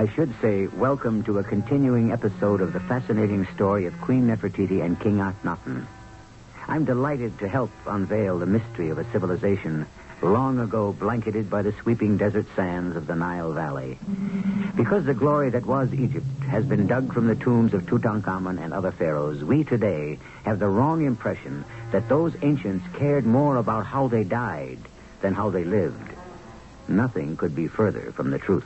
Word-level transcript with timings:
I 0.00 0.08
should 0.14 0.32
say, 0.40 0.66
welcome 0.66 1.24
to 1.24 1.40
a 1.40 1.44
continuing 1.44 2.10
episode 2.10 2.62
of 2.62 2.72
the 2.72 2.80
fascinating 2.80 3.46
story 3.54 3.84
of 3.84 4.00
Queen 4.00 4.28
Nefertiti 4.28 4.82
and 4.82 4.98
King 4.98 5.18
Akhenaten. 5.18 5.84
I'm 6.66 6.86
delighted 6.86 7.38
to 7.40 7.48
help 7.48 7.70
unveil 7.86 8.38
the 8.38 8.46
mystery 8.46 8.88
of 8.88 8.96
a 8.96 9.04
civilization 9.12 9.84
long 10.22 10.58
ago 10.58 10.94
blanketed 10.94 11.50
by 11.50 11.60
the 11.60 11.74
sweeping 11.82 12.16
desert 12.16 12.46
sands 12.56 12.96
of 12.96 13.06
the 13.06 13.14
Nile 13.14 13.52
Valley. 13.52 13.98
Because 14.74 15.04
the 15.04 15.12
glory 15.12 15.50
that 15.50 15.66
was 15.66 15.92
Egypt 15.92 16.24
has 16.48 16.64
been 16.64 16.86
dug 16.86 17.12
from 17.12 17.26
the 17.26 17.36
tombs 17.36 17.74
of 17.74 17.82
Tutankhamun 17.82 18.58
and 18.58 18.72
other 18.72 18.92
pharaohs, 18.92 19.44
we 19.44 19.64
today 19.64 20.18
have 20.46 20.60
the 20.60 20.66
wrong 20.66 21.04
impression 21.04 21.62
that 21.92 22.08
those 22.08 22.34
ancients 22.40 22.86
cared 22.96 23.26
more 23.26 23.58
about 23.58 23.84
how 23.84 24.08
they 24.08 24.24
died 24.24 24.78
than 25.20 25.34
how 25.34 25.50
they 25.50 25.64
lived. 25.64 26.10
Nothing 26.88 27.36
could 27.36 27.54
be 27.54 27.68
further 27.68 28.12
from 28.12 28.30
the 28.30 28.38
truth. 28.38 28.64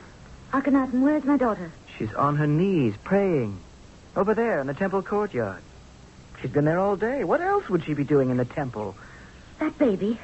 Akhenaten, 0.52 1.00
where's 1.00 1.24
my 1.24 1.36
daughter? 1.36 1.72
She's 1.98 2.12
on 2.14 2.36
her 2.36 2.46
knees 2.46 2.94
praying. 3.02 3.58
Over 4.16 4.34
there 4.34 4.60
in 4.60 4.66
the 4.66 4.74
temple 4.74 5.02
courtyard. 5.02 5.62
She's 6.40 6.50
been 6.50 6.64
there 6.64 6.78
all 6.78 6.96
day. 6.96 7.24
What 7.24 7.40
else 7.40 7.68
would 7.68 7.84
she 7.84 7.94
be 7.94 8.04
doing 8.04 8.30
in 8.30 8.36
the 8.36 8.44
temple? 8.44 8.94
That 9.58 9.76
baby, 9.78 10.18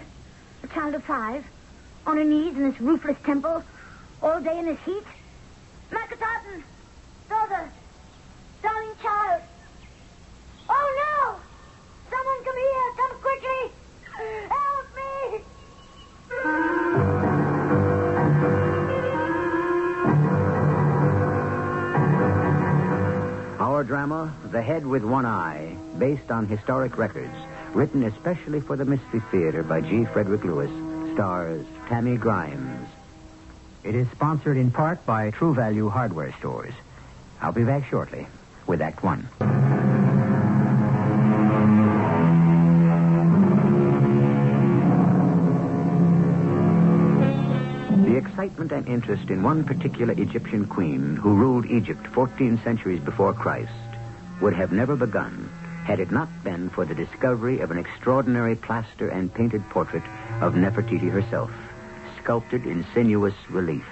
a 0.62 0.66
child 0.68 0.94
of 0.94 1.04
five, 1.04 1.44
on 2.06 2.16
her 2.16 2.24
knees 2.24 2.56
in 2.56 2.70
this 2.70 2.80
roofless 2.80 3.16
temple, 3.24 3.62
all 4.22 4.40
day 4.40 4.58
in 4.58 4.66
this 4.66 4.78
heat. 4.84 5.04
Drama, 23.84 24.34
The 24.50 24.62
Head 24.62 24.86
with 24.86 25.04
One 25.04 25.26
Eye, 25.26 25.76
based 25.98 26.30
on 26.30 26.46
historic 26.46 26.96
records, 26.96 27.34
written 27.72 28.04
especially 28.04 28.60
for 28.60 28.76
the 28.76 28.84
Mystery 28.84 29.20
Theater 29.30 29.62
by 29.62 29.80
G. 29.80 30.04
Frederick 30.04 30.44
Lewis, 30.44 30.70
stars 31.14 31.66
Tammy 31.88 32.16
Grimes. 32.16 32.88
It 33.82 33.94
is 33.94 34.08
sponsored 34.10 34.56
in 34.56 34.70
part 34.70 35.04
by 35.06 35.30
True 35.30 35.54
Value 35.54 35.88
Hardware 35.88 36.34
Stores. 36.38 36.74
I'll 37.40 37.52
be 37.52 37.64
back 37.64 37.88
shortly 37.88 38.26
with 38.66 38.82
Act 38.82 39.02
One. 39.02 39.28
And 48.72 48.88
interest 48.88 49.30
in 49.30 49.42
one 49.42 49.64
particular 49.64 50.12
Egyptian 50.14 50.66
queen 50.66 51.16
who 51.16 51.34
ruled 51.34 51.66
Egypt 51.66 52.06
14 52.08 52.60
centuries 52.62 53.00
before 53.00 53.32
Christ 53.32 53.72
would 54.40 54.54
have 54.54 54.72
never 54.72 54.96
begun 54.96 55.50
had 55.84 56.00
it 56.00 56.10
not 56.10 56.28
been 56.44 56.70
for 56.70 56.84
the 56.84 56.94
discovery 56.94 57.60
of 57.60 57.70
an 57.70 57.78
extraordinary 57.78 58.54
plaster 58.54 59.08
and 59.08 59.32
painted 59.34 59.68
portrait 59.70 60.04
of 60.40 60.54
Nefertiti 60.54 61.10
herself, 61.10 61.50
sculpted 62.22 62.64
in 62.64 62.86
sinuous 62.94 63.34
relief. 63.48 63.86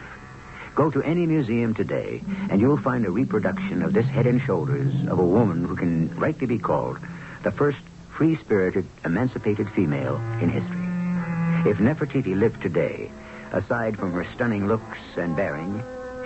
Go 0.75 0.91
to 0.91 1.03
any 1.03 1.27
museum 1.27 1.75
today, 1.75 2.23
and 2.51 2.61
you'll 2.61 2.81
find 2.81 3.05
a 3.05 3.11
reproduction 3.11 3.83
of 3.83 3.93
this 3.93 4.07
head 4.07 4.27
and 4.27 4.41
shoulders 4.41 4.95
of 5.09 5.19
a 5.19 5.25
woman 5.27 5.65
who 5.65 5.75
can 5.75 6.15
rightly 6.17 6.47
be 6.47 6.59
called 6.59 6.99
the 7.43 7.51
first 7.51 7.79
free 8.17 8.37
spirited, 8.37 8.87
emancipated 9.05 9.69
female 9.71 10.17
in 10.41 10.51
history. 10.51 11.71
If 11.71 11.79
Nefertiti 11.79 12.39
lived 12.39 12.63
today, 12.63 13.11
aside 13.53 13.99
from 13.99 14.13
her 14.13 14.27
stunning 14.35 14.67
looks 14.67 14.99
and 15.17 15.37
bearing, 15.37 15.83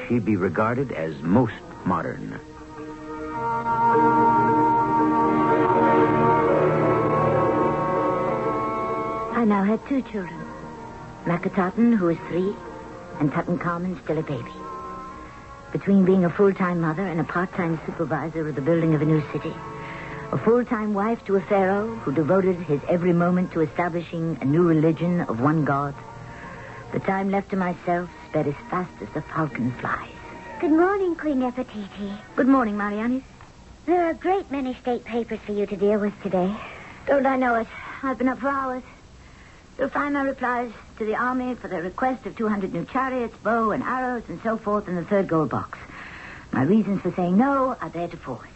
she'd 0.07 0.25
be 0.25 0.37
regarded 0.37 0.93
as 0.93 1.15
most 1.23 1.55
modern. 1.85 2.41
I 9.35 9.45
now 9.45 9.65
had 9.65 9.85
two 9.89 10.03
children. 10.03 10.39
Meketaten, 11.25 11.97
who 11.97 12.09
is 12.09 12.19
three, 12.29 12.55
and 13.19 13.33
Tutankhamun, 13.33 14.03
still 14.05 14.19
a 14.19 14.23
baby. 14.23 14.53
Between 15.73 16.05
being 16.05 16.25
a 16.25 16.31
full-time 16.31 16.81
mother 16.81 17.07
and 17.07 17.21
a 17.21 17.25
part-time 17.25 17.81
supervisor 17.87 18.49
of 18.49 18.55
the 18.55 18.61
building 18.61 18.95
of 18.95 19.03
a 19.03 19.05
new 19.05 19.23
city, 19.33 19.55
a 20.33 20.39
full-time 20.39 20.95
wife 20.95 21.25
to 21.25 21.37
a 21.37 21.41
pharaoh 21.41 21.95
who 21.97 22.13
devoted 22.13 22.57
his 22.57 22.81
every 22.89 23.13
moment 23.13 23.53
to 23.53 23.61
establishing 23.61 24.39
a 24.41 24.45
new 24.45 24.63
religion 24.63 25.21
of 25.23 25.41
one 25.41 25.65
god, 25.65 25.95
the 26.93 27.01
time 27.01 27.31
left 27.31 27.51
to 27.51 27.57
myself 27.57 28.09
sped 28.29 28.47
as 28.47 28.55
fast 28.71 28.93
as 29.01 29.09
the 29.15 29.23
falcon 29.23 29.73
flies. 29.73 30.11
Good 30.61 30.71
morning, 30.71 31.17
Queen 31.17 31.41
Nefertiti. 31.41 32.19
Good 32.37 32.47
morning, 32.49 32.77
Mariani. 32.77 33.25
There 33.87 34.07
are 34.07 34.11
a 34.11 34.15
great 34.15 34.51
many 34.51 34.75
state 34.75 35.05
papers 35.05 35.41
for 35.41 35.53
you 35.53 35.67
to 35.67 35.77
deal 35.77 35.99
with 35.99 36.13
today. 36.23 36.55
Don't 37.07 37.27
I 37.27 37.37
know 37.37 37.55
it? 37.57 37.67
I've 38.03 38.19
been 38.19 38.29
up 38.29 38.39
for 38.39 38.49
hours. 38.49 38.83
You'll 39.79 39.89
find 39.89 40.15
my 40.15 40.23
replies 40.23 40.71
to 40.99 41.05
the 41.05 41.17
army 41.17 41.55
for 41.55 41.69
the 41.69 41.83
request 41.83 42.27
of 42.27 42.37
200 42.37 42.73
new 42.73 42.85
chariots, 42.85 43.35
bow 43.43 43.71
and 43.71 43.83
arrows, 43.83 44.25
and 44.29 44.41
so 44.43 44.59
forth 44.59 44.87
in 44.87 44.95
the 44.95 45.05
third 45.05 45.29
gold 45.29 45.49
box. 45.49 45.79
My 46.53 46.63
reasons 46.63 47.01
for 47.01 47.13
saying 47.13 47.37
no 47.39 47.77
are 47.81 47.89
there 47.89 48.09
to 48.09 48.17
forward. 48.19 48.49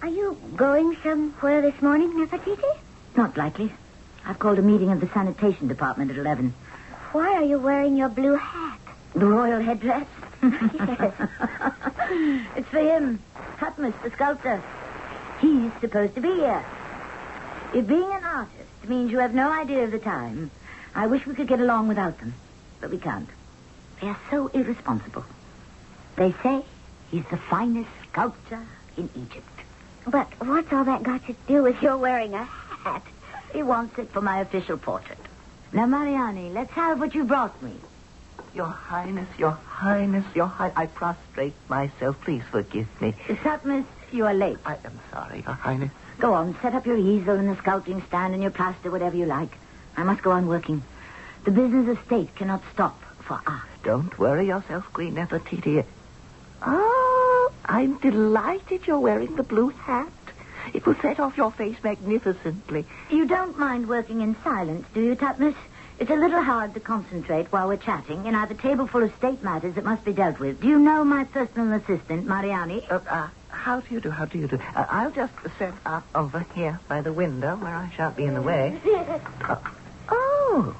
Are 0.00 0.08
you 0.08 0.38
going 0.54 0.96
somewhere 1.02 1.60
this 1.60 1.82
morning, 1.82 2.12
Nefertiti? 2.12 2.78
Not 3.16 3.36
likely. 3.36 3.72
I've 4.24 4.38
called 4.38 4.58
a 4.58 4.62
meeting 4.62 4.92
of 4.92 5.00
the 5.00 5.08
sanitation 5.08 5.68
department 5.68 6.10
at 6.12 6.16
11. 6.16 6.54
Why 7.14 7.34
are 7.34 7.44
you 7.44 7.60
wearing 7.60 7.96
your 7.96 8.08
blue 8.08 8.34
hat? 8.34 8.80
The 9.14 9.24
royal 9.26 9.60
headdress? 9.60 10.08
Yes. 10.42 11.12
it's 12.56 12.68
for 12.68 12.80
him, 12.80 13.22
Tutmus, 13.58 13.94
the 14.02 14.10
sculptor. 14.10 14.60
He's 15.40 15.70
supposed 15.80 16.16
to 16.16 16.20
be 16.20 16.34
here. 16.34 16.64
If 17.72 17.86
being 17.86 18.10
an 18.10 18.24
artist 18.24 18.88
means 18.88 19.12
you 19.12 19.20
have 19.20 19.32
no 19.32 19.48
idea 19.48 19.84
of 19.84 19.92
the 19.92 20.00
time, 20.00 20.50
I 20.92 21.06
wish 21.06 21.24
we 21.24 21.36
could 21.36 21.46
get 21.46 21.60
along 21.60 21.86
without 21.86 22.18
them. 22.18 22.34
But 22.80 22.90
we 22.90 22.98
can't. 22.98 23.28
They 24.00 24.08
are 24.08 24.18
so 24.28 24.48
irresponsible. 24.48 25.24
They 26.16 26.34
say 26.42 26.64
he's 27.12 27.24
the 27.30 27.36
finest 27.36 27.90
sculptor 28.10 28.66
in 28.96 29.08
Egypt. 29.14 29.46
But 30.04 30.26
what's 30.40 30.72
all 30.72 30.84
that 30.84 31.04
got 31.04 31.24
to 31.28 31.36
do 31.46 31.62
with 31.62 31.80
your 31.80 31.96
wearing 31.96 32.34
a 32.34 32.42
hat? 32.42 33.06
He 33.52 33.62
wants 33.62 34.00
it 34.00 34.10
for 34.10 34.20
my 34.20 34.40
official 34.40 34.78
portrait. 34.78 35.23
Now, 35.74 35.86
Mariani, 35.86 36.50
let's 36.50 36.70
have 36.74 37.00
what 37.00 37.16
you 37.16 37.24
brought 37.24 37.60
me. 37.60 37.72
Your 38.54 38.68
Highness, 38.68 39.26
Your 39.36 39.50
Highness, 39.50 40.24
Your 40.32 40.46
Highness. 40.46 40.76
I 40.76 40.86
prostrate 40.86 41.56
myself. 41.68 42.16
Please 42.20 42.44
forgive 42.48 42.86
me. 43.02 43.12
Tutmus, 43.26 43.84
you 44.12 44.24
are 44.24 44.34
late. 44.34 44.58
I 44.64 44.78
am 44.84 45.00
sorry, 45.10 45.42
Your 45.44 45.54
Highness. 45.54 45.90
Go 46.20 46.32
on, 46.32 46.56
set 46.62 46.76
up 46.76 46.86
your 46.86 46.96
easel 46.96 47.34
and 47.34 47.48
the 47.48 47.60
sculpting 47.60 48.06
stand 48.06 48.34
and 48.34 48.42
your 48.42 48.52
plaster, 48.52 48.88
whatever 48.88 49.16
you 49.16 49.26
like. 49.26 49.50
I 49.96 50.04
must 50.04 50.22
go 50.22 50.30
on 50.30 50.46
working. 50.46 50.80
The 51.42 51.50
business 51.50 51.88
of 51.88 52.06
state 52.06 52.32
cannot 52.36 52.62
stop 52.72 53.02
for 53.18 53.40
us. 53.44 53.64
Don't 53.82 54.16
worry 54.16 54.46
yourself, 54.46 54.84
Queen 54.92 55.16
Nefertiti. 55.16 55.84
Oh, 56.62 57.52
I'm 57.64 57.98
delighted 57.98 58.86
you're 58.86 59.00
wearing 59.00 59.34
the 59.34 59.42
blue 59.42 59.70
hat. 59.70 60.12
It 60.72 60.86
will 60.86 60.94
set 60.96 61.20
off 61.20 61.36
your 61.36 61.52
face 61.52 61.76
magnificently. 61.82 62.84
You 63.10 63.26
don't 63.26 63.58
mind 63.58 63.88
working 63.88 64.20
in 64.20 64.36
silence, 64.42 64.86
do 64.94 65.00
you, 65.02 65.14
Tutmus? 65.14 65.54
It's 65.98 66.10
a 66.10 66.16
little 66.16 66.42
hard 66.42 66.74
to 66.74 66.80
concentrate 66.80 67.52
while 67.52 67.68
we're 67.68 67.76
chatting. 67.76 68.26
and 68.26 68.36
I've 68.36 68.50
a 68.50 68.54
table 68.54 68.86
full 68.86 69.04
of 69.04 69.14
state 69.16 69.42
matters 69.44 69.74
that 69.76 69.84
must 69.84 70.04
be 70.04 70.12
dealt 70.12 70.40
with. 70.40 70.60
Do 70.60 70.66
you 70.68 70.78
know 70.78 71.04
my 71.04 71.24
personal 71.24 71.72
assistant, 71.74 72.26
Mariani? 72.26 72.84
Uh, 72.90 72.98
uh, 73.08 73.28
how 73.48 73.80
do 73.80 73.94
you 73.94 74.00
do? 74.00 74.10
How 74.10 74.24
do 74.24 74.38
you 74.38 74.48
do? 74.48 74.58
Uh, 74.74 74.86
I'll 74.90 75.12
just 75.12 75.32
set 75.58 75.72
up 75.86 76.04
over 76.14 76.44
here 76.54 76.80
by 76.88 77.00
the 77.00 77.12
window 77.12 77.54
where 77.56 77.74
I 77.74 77.90
shan't 77.96 78.16
be 78.16 78.24
in 78.24 78.34
the 78.34 78.42
way. 78.42 78.80
Uh, 79.46 79.56
oh, 80.08 80.74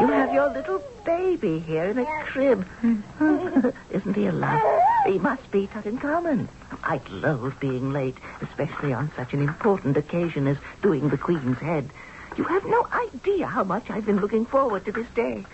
you 0.00 0.06
have 0.06 0.32
your 0.32 0.50
little 0.50 0.82
baby 1.04 1.58
here 1.58 1.84
in 1.84 1.98
a 1.98 2.06
crib. 2.24 2.66
Isn't 3.90 4.14
he 4.14 4.26
a 4.26 4.32
love? 4.32 4.60
He 5.06 5.18
must 5.18 5.50
be 5.50 5.66
Tutankhamun. 5.66 6.48
I'd 6.82 7.08
loathe 7.08 7.58
being 7.60 7.92
late, 7.92 8.16
especially 8.40 8.92
on 8.92 9.12
such 9.16 9.32
an 9.32 9.42
important 9.42 9.96
occasion 9.96 10.46
as 10.46 10.56
doing 10.82 11.08
the 11.08 11.18
Queen's 11.18 11.58
head. 11.58 11.90
You 12.36 12.44
have 12.44 12.64
no 12.64 12.86
idea 12.92 13.46
how 13.46 13.64
much 13.64 13.90
I've 13.90 14.06
been 14.06 14.20
looking 14.20 14.46
forward 14.46 14.84
to 14.86 14.92
this 14.92 15.08
day. 15.14 15.44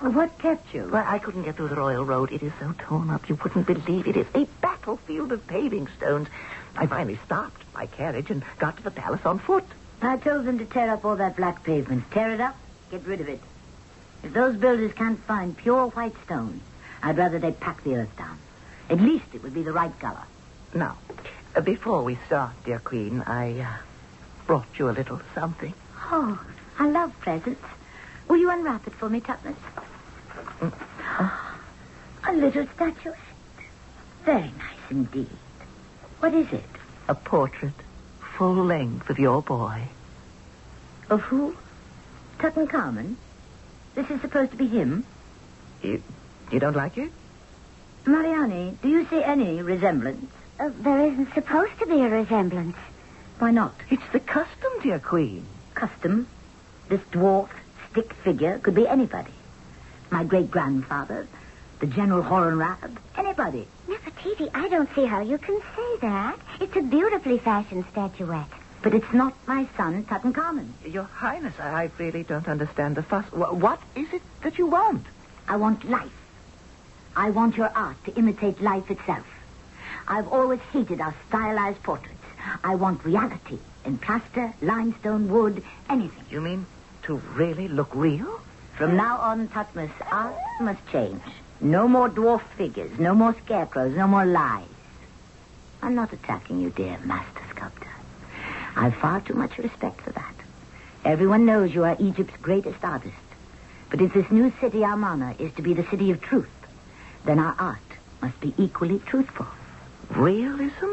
What 0.00 0.36
kept 0.38 0.74
you? 0.74 0.88
Well, 0.90 1.04
I 1.06 1.18
couldn't 1.18 1.44
get 1.44 1.56
through 1.56 1.68
the 1.68 1.76
Royal 1.76 2.04
Road. 2.04 2.32
It 2.32 2.42
is 2.42 2.52
so 2.58 2.74
torn 2.78 3.10
up, 3.10 3.28
you 3.28 3.38
wouldn't 3.42 3.66
believe 3.66 4.08
it. 4.08 4.16
It 4.16 4.20
is 4.20 4.26
a 4.34 4.46
battlefield 4.60 5.30
of 5.32 5.46
paving 5.46 5.86
stones. 5.96 6.28
I 6.76 6.86
finally 6.86 7.18
stopped 7.26 7.62
my 7.74 7.86
carriage 7.86 8.30
and 8.30 8.42
got 8.58 8.76
to 8.78 8.82
the 8.82 8.90
palace 8.90 9.24
on 9.24 9.38
foot. 9.38 9.64
I 10.00 10.16
told 10.16 10.46
them 10.46 10.58
to 10.58 10.64
tear 10.64 10.90
up 10.90 11.04
all 11.04 11.16
that 11.16 11.36
black 11.36 11.62
pavement. 11.62 12.10
Tear 12.10 12.30
it 12.30 12.40
up, 12.40 12.56
get 12.90 13.06
rid 13.06 13.20
of 13.20 13.28
it. 13.28 13.40
If 14.24 14.32
those 14.32 14.56
builders 14.56 14.92
can't 14.94 15.20
find 15.20 15.56
pure 15.56 15.88
white 15.88 16.14
stone, 16.24 16.60
I'd 17.02 17.18
rather 17.18 17.38
they 17.38 17.52
pack 17.52 17.84
the 17.84 17.96
earth 17.96 18.16
down. 18.16 18.38
At 18.90 19.00
least 19.00 19.26
it 19.34 19.42
would 19.42 19.54
be 19.54 19.62
the 19.62 19.72
right 19.72 19.96
color. 20.00 20.24
Now, 20.74 20.96
uh, 21.54 21.60
before 21.60 22.02
we 22.02 22.18
start, 22.26 22.52
dear 22.64 22.78
Queen, 22.78 23.20
I 23.26 23.60
uh, 23.60 23.76
brought 24.46 24.66
you 24.78 24.88
a 24.88 24.92
little 24.92 25.20
something. 25.34 25.74
Oh, 26.10 26.42
I 26.78 26.88
love 26.88 27.12
presents. 27.20 27.62
Will 28.28 28.38
you 28.38 28.50
unwrap 28.50 28.86
it 28.86 28.94
for 28.94 29.10
me, 29.10 29.20
Tutmus? 29.20 29.56
A 32.26 32.32
little 32.32 32.66
statuette. 32.74 33.18
Very 34.24 34.42
nice 34.42 34.90
indeed. 34.90 35.28
What 36.20 36.32
is 36.32 36.50
it? 36.52 36.64
A 37.08 37.14
portrait, 37.14 37.74
full 38.38 38.64
length 38.64 39.10
of 39.10 39.18
your 39.18 39.42
boy. 39.42 39.82
Of 41.10 41.20
who? 41.22 41.54
Tutankhamun? 42.38 43.16
This 43.94 44.08
is 44.08 44.20
supposed 44.22 44.52
to 44.52 44.56
be 44.56 44.68
him? 44.68 45.04
You, 45.82 46.02
you 46.50 46.60
don't 46.60 46.76
like 46.76 46.96
it? 46.96 47.12
Mariani, 48.06 48.78
do 48.80 48.88
you 48.88 49.06
see 49.08 49.22
any 49.22 49.60
resemblance? 49.60 50.32
Uh, 50.62 50.70
there 50.82 51.00
isn't 51.06 51.34
supposed 51.34 51.76
to 51.80 51.86
be 51.86 52.02
a 52.02 52.08
resemblance. 52.08 52.76
Why 53.40 53.50
not? 53.50 53.74
It's 53.90 54.08
the 54.12 54.20
custom, 54.20 54.70
dear 54.80 55.00
Queen. 55.00 55.44
Custom. 55.74 56.28
This 56.88 57.00
dwarf, 57.10 57.48
stick 57.90 58.14
figure 58.22 58.60
could 58.60 58.76
be 58.76 58.86
anybody. 58.86 59.32
My 60.10 60.22
great 60.22 60.52
grandfather, 60.52 61.26
the 61.80 61.88
General 61.88 62.22
Horemheb, 62.22 62.96
anybody. 63.16 63.66
Nefertiti, 63.88 64.50
I 64.54 64.68
don't 64.68 64.88
see 64.94 65.04
how 65.04 65.20
you 65.20 65.36
can 65.36 65.58
say 65.74 65.96
that. 66.02 66.38
It's 66.60 66.76
a 66.76 66.82
beautifully 66.82 67.38
fashioned 67.38 67.84
statuette. 67.90 68.46
But 68.82 68.94
it's 68.94 69.12
not 69.12 69.34
my 69.48 69.66
son, 69.76 70.04
Tutankhamun. 70.04 70.68
Your 70.86 71.04
Highness, 71.04 71.54
I, 71.58 71.70
I 71.70 71.90
really 71.98 72.22
don't 72.22 72.46
understand 72.46 72.94
the 72.94 73.02
fuss. 73.02 73.24
Wh- 73.30 73.60
what 73.60 73.80
is 73.96 74.12
it 74.12 74.22
that 74.42 74.58
you 74.58 74.68
want? 74.68 75.06
I 75.48 75.56
want 75.56 75.90
life. 75.90 76.12
I 77.16 77.30
want 77.30 77.56
your 77.56 77.72
art 77.74 77.96
to 78.04 78.14
imitate 78.14 78.60
life 78.62 78.92
itself. 78.92 79.26
I've 80.08 80.28
always 80.28 80.60
hated 80.72 81.00
our 81.00 81.14
stylized 81.28 81.82
portraits. 81.82 82.18
I 82.64 82.74
want 82.74 83.04
reality 83.04 83.58
in 83.84 83.98
plaster, 83.98 84.52
limestone, 84.60 85.28
wood, 85.28 85.62
anything. 85.88 86.24
You 86.30 86.40
mean 86.40 86.66
to 87.02 87.16
really 87.34 87.68
look 87.68 87.94
real? 87.94 88.40
From 88.76 88.96
now 88.96 89.18
on, 89.18 89.48
Tutmus, 89.48 89.90
art 90.10 90.34
must 90.60 90.84
change. 90.90 91.22
No 91.60 91.86
more 91.86 92.08
dwarf 92.08 92.42
figures, 92.56 92.98
no 92.98 93.14
more 93.14 93.36
scarecrows, 93.44 93.94
no 93.96 94.06
more 94.06 94.24
lies. 94.24 94.66
I'm 95.82 95.94
not 95.94 96.12
attacking 96.12 96.60
you, 96.60 96.70
dear 96.70 96.98
master 97.04 97.42
sculptor. 97.50 97.88
I've 98.76 98.96
far 98.96 99.20
too 99.20 99.34
much 99.34 99.58
respect 99.58 100.00
for 100.00 100.10
that. 100.10 100.34
Everyone 101.04 101.44
knows 101.44 101.74
you 101.74 101.84
are 101.84 101.96
Egypt's 101.98 102.36
greatest 102.40 102.82
artist. 102.82 103.14
But 103.90 104.00
if 104.00 104.14
this 104.14 104.30
new 104.30 104.52
city, 104.60 104.82
Amarna, 104.82 105.34
is 105.38 105.52
to 105.54 105.62
be 105.62 105.74
the 105.74 105.86
city 105.90 106.10
of 106.10 106.20
truth, 106.20 106.48
then 107.24 107.38
our 107.38 107.54
art 107.58 107.78
must 108.20 108.40
be 108.40 108.54
equally 108.56 109.00
truthful. 109.00 109.46
Realism? 110.14 110.86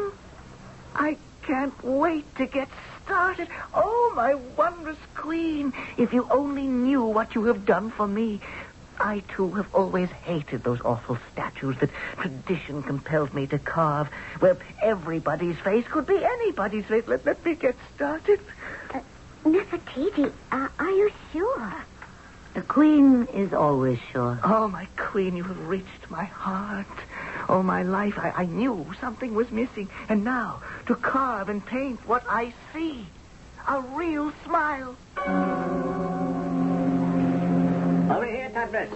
I 0.94 1.16
can't 1.42 1.84
wait 1.84 2.34
to 2.36 2.46
get 2.46 2.68
started. 3.04 3.48
Oh, 3.74 4.12
my 4.16 4.34
wondrous 4.34 4.98
queen. 5.14 5.72
If 5.98 6.12
you 6.12 6.26
only 6.30 6.66
knew 6.66 7.02
what 7.02 7.34
you 7.34 7.44
have 7.44 7.64
done 7.64 7.90
for 7.90 8.06
me. 8.06 8.40
I, 8.98 9.20
too, 9.34 9.50
have 9.52 9.74
always 9.74 10.10
hated 10.10 10.62
those 10.62 10.80
awful 10.84 11.18
statues 11.32 11.76
that 11.80 11.88
tradition 12.18 12.82
compelled 12.82 13.32
me 13.32 13.46
to 13.46 13.58
carve, 13.58 14.08
where 14.40 14.58
everybody's 14.82 15.56
face 15.58 15.86
could 15.90 16.06
be 16.06 16.22
anybody's 16.22 16.84
face. 16.84 17.04
Let, 17.06 17.24
let 17.24 17.42
me 17.44 17.54
get 17.54 17.76
started. 17.94 18.40
Uh, 18.92 19.00
Nefertiti, 19.44 20.30
uh, 20.52 20.68
are 20.78 20.90
you 20.90 21.10
sure? 21.32 21.74
The 22.52 22.60
queen 22.60 23.26
is 23.32 23.54
always 23.54 23.98
sure. 24.12 24.38
Oh, 24.44 24.68
my 24.68 24.86
queen, 24.96 25.34
you 25.34 25.44
have 25.44 25.66
reached 25.66 26.10
my 26.10 26.24
heart. 26.24 26.86
All 27.48 27.62
my 27.62 27.82
life, 27.82 28.18
I, 28.18 28.30
I 28.36 28.44
knew 28.46 28.86
something 29.00 29.34
was 29.34 29.50
missing. 29.50 29.88
And 30.08 30.24
now, 30.24 30.62
to 30.86 30.94
carve 30.94 31.48
and 31.48 31.64
paint 31.64 32.00
what 32.06 32.24
I 32.28 32.52
see. 32.72 33.06
A 33.68 33.80
real 33.80 34.32
smile. 34.44 34.96
Over 38.10 38.26
here, 38.26 38.50
Tutmus. 38.50 38.90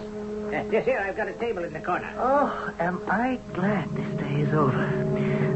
Uh, 0.47 0.63
this 0.69 0.85
here, 0.85 0.99
I've 0.99 1.17
got 1.17 1.27
a 1.27 1.33
table 1.33 1.63
in 1.63 1.73
the 1.73 1.79
corner. 1.79 2.13
Oh, 2.17 2.73
am 2.79 3.01
I 3.07 3.39
glad 3.53 3.89
this 3.95 4.19
day 4.19 4.41
is 4.41 4.53
over. 4.53 4.77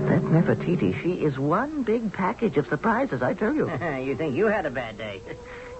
That 0.09 0.24
Nefertiti, 0.24 1.01
she 1.01 1.13
is 1.24 1.38
one 1.38 1.83
big 1.83 2.12
package 2.12 2.57
of 2.57 2.68
surprises, 2.68 3.21
I 3.21 3.33
tell 3.33 3.53
you. 3.53 3.69
you 4.03 4.15
think 4.15 4.36
you 4.36 4.47
had 4.47 4.65
a 4.65 4.71
bad 4.71 4.97
day? 4.97 5.21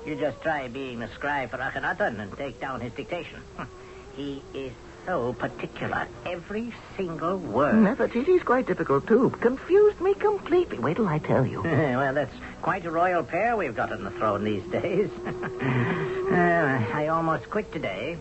You 0.06 0.16
just 0.16 0.42
try 0.42 0.68
being 0.70 1.00
the 1.00 1.10
scribe 1.10 1.52
for 1.52 1.58
Akhenaten 1.58 2.20
and 2.20 2.36
take 2.38 2.60
down 2.60 2.80
his 2.80 2.94
dictation. 2.94 3.42
he 4.16 4.42
is 4.54 4.72
so 5.10 5.34
particular. 5.34 6.08
Every 6.24 6.72
single 6.96 7.38
word. 7.38 7.74
Never. 7.74 8.08
Nefertiti's 8.08 8.44
quite 8.44 8.68
difficult, 8.68 9.08
too. 9.08 9.32
Confused 9.42 10.00
me 10.00 10.14
completely. 10.14 10.78
Wait 10.78 10.98
till 10.98 11.08
I 11.08 11.18
tell 11.18 11.48
you. 11.48 11.64
well, 11.64 12.14
that's 12.14 12.36
quite 12.62 12.86
a 12.86 12.92
royal 12.92 13.24
pair 13.24 13.58
we've 13.58 13.76
got 13.76 13.92
on 13.92 14.04
the 14.04 14.12
throne 14.12 14.44
these 14.44 14.64
days. 14.66 15.10
uh, 15.26 16.86
I 16.94 17.08
almost 17.08 17.50
quit 17.50 17.72
today. 17.72 18.20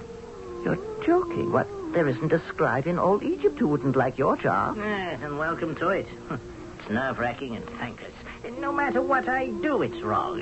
You're 0.65 0.79
joking. 1.05 1.53
What? 1.53 1.69
There 1.93 2.09
isn't 2.09 2.33
a 2.33 2.41
scribe 2.49 2.87
in 2.87 2.99
all 2.99 3.23
Egypt 3.23 3.59
who 3.59 3.69
wouldn't 3.69 3.95
like 3.95 4.17
your 4.17 4.39
job. 4.39 4.79
Yes, 4.79 5.21
and 5.23 5.39
welcome 5.39 5.75
to 5.77 5.89
it. 5.91 6.07
It's 6.81 6.91
nerve-wracking 6.91 7.57
and 7.57 7.69
thankless. 7.71 8.13
No 8.61 8.73
matter 8.73 9.03
what 9.03 9.29
I 9.29 9.49
do, 9.49 9.83
it's 9.83 10.01
wrong. 10.01 10.39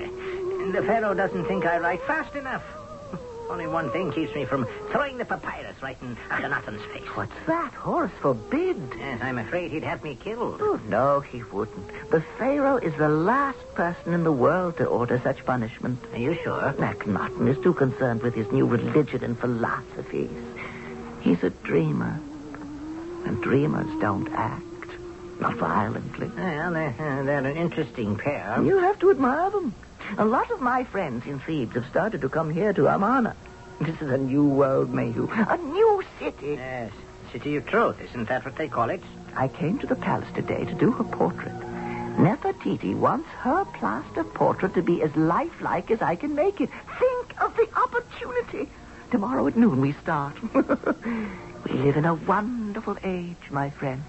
The 0.70 0.82
Pharaoh 0.82 1.14
doesn't 1.14 1.46
think 1.46 1.64
I 1.64 1.78
write 1.78 2.02
fast 2.02 2.36
enough. 2.36 2.62
Only 3.48 3.66
one 3.66 3.90
thing 3.92 4.12
keeps 4.12 4.34
me 4.34 4.44
from 4.44 4.66
throwing 4.90 5.18
the 5.18 5.24
papyrus 5.24 5.80
right 5.80 5.96
in 6.02 6.16
Akhenaten's 6.30 6.82
face. 6.92 7.08
What's 7.14 7.32
that? 7.46 7.72
Horus 7.72 8.12
forbid. 8.20 8.76
Yes, 8.98 9.20
I'm 9.22 9.38
afraid 9.38 9.70
he'd 9.70 9.84
have 9.84 10.02
me 10.02 10.16
killed. 10.16 10.60
Oh, 10.60 10.80
no, 10.88 11.20
he 11.20 11.42
wouldn't. 11.44 12.10
The 12.10 12.22
Pharaoh 12.38 12.76
is 12.76 12.94
the 12.96 13.08
last 13.08 13.58
person 13.74 14.12
in 14.12 14.24
the 14.24 14.32
world 14.32 14.76
to 14.78 14.86
order 14.86 15.20
such 15.22 15.44
punishment. 15.44 16.00
Are 16.12 16.18
you 16.18 16.34
sure? 16.42 16.74
Akhenaten 16.78 17.48
is 17.48 17.62
too 17.62 17.74
concerned 17.74 18.22
with 18.22 18.34
his 18.34 18.50
new 18.50 18.66
religion 18.66 19.22
and 19.22 19.38
philosophies. 19.38 20.30
He's 21.20 21.42
a 21.42 21.50
dreamer. 21.50 22.20
And 23.24 23.40
dreamers 23.42 23.88
don't 24.00 24.28
act. 24.32 24.62
Not 25.40 25.56
violently. 25.56 26.28
Well, 26.28 26.72
they're, 26.72 26.94
uh, 26.98 27.22
they're 27.22 27.44
an 27.44 27.56
interesting 27.56 28.16
pair. 28.16 28.60
You 28.62 28.78
have 28.78 28.98
to 29.00 29.10
admire 29.10 29.50
them. 29.50 29.74
A 30.18 30.24
lot 30.24 30.50
of 30.50 30.60
my 30.60 30.84
friends 30.84 31.26
in 31.26 31.40
Thebes 31.40 31.74
have 31.74 31.86
started 31.86 32.20
to 32.22 32.28
come 32.28 32.50
here 32.50 32.72
to 32.72 32.86
Amarna. 32.86 33.36
This 33.80 34.00
is 34.00 34.10
a 34.10 34.16
new 34.16 34.46
world, 34.46 34.92
Mayhew. 34.92 35.28
A 35.30 35.58
new 35.58 36.02
city. 36.18 36.54
Yes, 36.54 36.92
city 37.32 37.56
of 37.56 37.66
truth. 37.66 38.00
Isn't 38.00 38.28
that 38.28 38.44
what 38.44 38.56
they 38.56 38.68
call 38.68 38.88
it? 38.88 39.02
I 39.34 39.48
came 39.48 39.78
to 39.80 39.86
the 39.86 39.96
palace 39.96 40.28
today 40.34 40.64
to 40.64 40.74
do 40.74 40.92
her 40.92 41.04
portrait. 41.04 41.52
Nefertiti 42.16 42.96
wants 42.96 43.28
her 43.40 43.66
plaster 43.66 44.24
portrait 44.24 44.72
to 44.74 44.82
be 44.82 45.02
as 45.02 45.14
lifelike 45.16 45.90
as 45.90 46.00
I 46.00 46.16
can 46.16 46.34
make 46.34 46.62
it. 46.62 46.70
Think 46.98 47.42
of 47.42 47.54
the 47.56 47.68
opportunity. 47.76 48.70
Tomorrow 49.10 49.48
at 49.48 49.56
noon 49.56 49.82
we 49.82 49.92
start. 49.92 50.34
we 50.54 51.72
live 51.72 51.98
in 51.98 52.06
a 52.06 52.14
wonderful 52.14 52.96
age, 53.04 53.50
my 53.50 53.68
friend. 53.68 54.02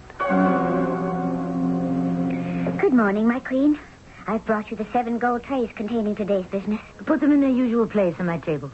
Good 2.79 2.93
morning, 2.93 3.27
my 3.27 3.41
queen. 3.41 3.77
I've 4.29 4.45
brought 4.45 4.69
you 4.69 4.75
the 4.75 4.85
seven 4.91 5.19
gold 5.19 5.43
trays 5.43 5.69
containing 5.73 6.13
today's 6.13 6.45
business. 6.47 6.81
Put 7.05 7.21
them 7.21 7.31
in 7.31 7.39
their 7.39 7.49
usual 7.49 7.87
place 7.87 8.13
on 8.19 8.25
my 8.25 8.37
table. 8.39 8.69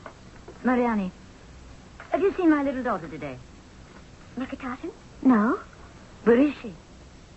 Mariani, 0.64 1.12
have 2.10 2.22
you 2.22 2.34
seen 2.34 2.50
my 2.50 2.64
little 2.64 2.82
daughter 2.82 3.08
today? 3.08 3.38
Meketaten? 4.36 4.90
No. 5.22 5.60
Where 6.24 6.40
is 6.40 6.56
she? 6.64 6.74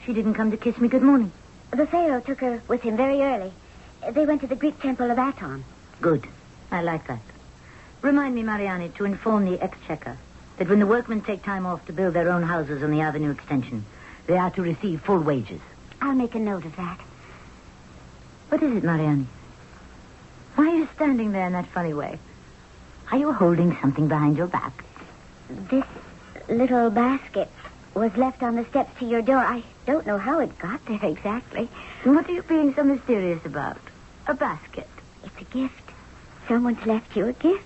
She 0.06 0.14
didn't 0.14 0.32
come 0.32 0.50
to 0.50 0.56
kiss 0.56 0.78
me 0.78 0.88
good 0.88 1.02
morning. 1.02 1.30
The 1.72 1.86
Pharaoh 1.86 2.22
took 2.22 2.40
her 2.40 2.62
with 2.68 2.80
him 2.80 2.96
very 2.96 3.20
early. 3.20 3.52
They 4.10 4.24
went 4.24 4.40
to 4.40 4.46
the 4.46 4.56
Greek 4.56 4.80
temple 4.80 5.10
of 5.10 5.18
Aton. 5.18 5.62
Good. 6.00 6.26
I 6.70 6.80
like 6.80 7.06
that. 7.08 7.20
Remind 8.00 8.34
me, 8.34 8.42
Mariani, 8.42 8.88
to 8.96 9.04
inform 9.04 9.44
the 9.44 9.62
exchequer 9.62 10.16
that 10.56 10.68
when 10.70 10.78
the 10.78 10.86
workmen 10.86 11.20
take 11.20 11.42
time 11.42 11.66
off 11.66 11.84
to 11.84 11.92
build 11.92 12.14
their 12.14 12.30
own 12.30 12.44
houses 12.44 12.82
on 12.82 12.92
the 12.92 13.02
avenue 13.02 13.30
extension, 13.30 13.84
they 14.26 14.38
are 14.38 14.50
to 14.52 14.62
receive 14.62 15.02
full 15.02 15.20
wages. 15.20 15.60
I'll 16.00 16.14
make 16.14 16.34
a 16.34 16.38
note 16.38 16.64
of 16.64 16.76
that. 16.76 16.98
What 18.48 18.62
is 18.62 18.76
it, 18.76 18.84
Mariani? 18.84 19.26
Why 20.54 20.68
are 20.68 20.76
you 20.76 20.88
standing 20.94 21.32
there 21.32 21.46
in 21.46 21.52
that 21.52 21.66
funny 21.66 21.92
way? 21.92 22.18
Are 23.10 23.18
you 23.18 23.32
holding 23.32 23.76
something 23.80 24.08
behind 24.08 24.36
your 24.36 24.46
back? 24.46 24.84
This 25.50 25.84
little 26.48 26.90
basket 26.90 27.50
was 27.94 28.16
left 28.16 28.42
on 28.42 28.56
the 28.56 28.64
steps 28.66 28.98
to 29.00 29.04
your 29.04 29.22
door. 29.22 29.38
I 29.38 29.62
don't 29.84 30.06
know 30.06 30.18
how 30.18 30.40
it 30.40 30.58
got 30.58 30.84
there 30.86 31.04
exactly. 31.04 31.68
What 32.04 32.28
are 32.28 32.32
you 32.32 32.42
being 32.42 32.74
so 32.74 32.84
mysterious 32.84 33.44
about? 33.44 33.78
A 34.28 34.34
basket. 34.34 34.88
It's 35.24 35.40
a 35.40 35.44
gift. 35.44 35.90
Someone's 36.46 36.84
left 36.86 37.16
you 37.16 37.26
a 37.26 37.32
gift. 37.32 37.64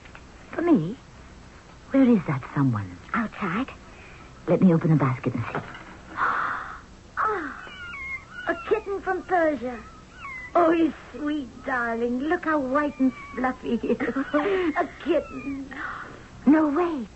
For 0.52 0.62
me? 0.62 0.96
Where 1.90 2.08
is 2.08 2.20
that 2.26 2.42
someone? 2.54 2.96
Outside. 3.12 3.68
Let 4.46 4.62
me 4.62 4.72
open 4.72 4.90
the 4.90 4.96
basket 4.96 5.34
and 5.34 5.44
see. 5.44 5.60
Ah, 6.16 6.80
a 8.48 8.54
kitten 8.68 9.00
from 9.02 9.22
Persia. 9.24 9.78
Oh, 10.54 10.70
you 10.70 10.92
sweet 11.14 11.48
darling. 11.64 12.20
Look 12.20 12.44
how 12.44 12.58
white 12.58 12.98
and 12.98 13.12
fluffy 13.34 13.76
he 13.76 13.88
is. 13.88 14.00
a 14.00 14.88
kitten. 15.04 15.70
No, 16.46 16.68
wait. 16.68 17.06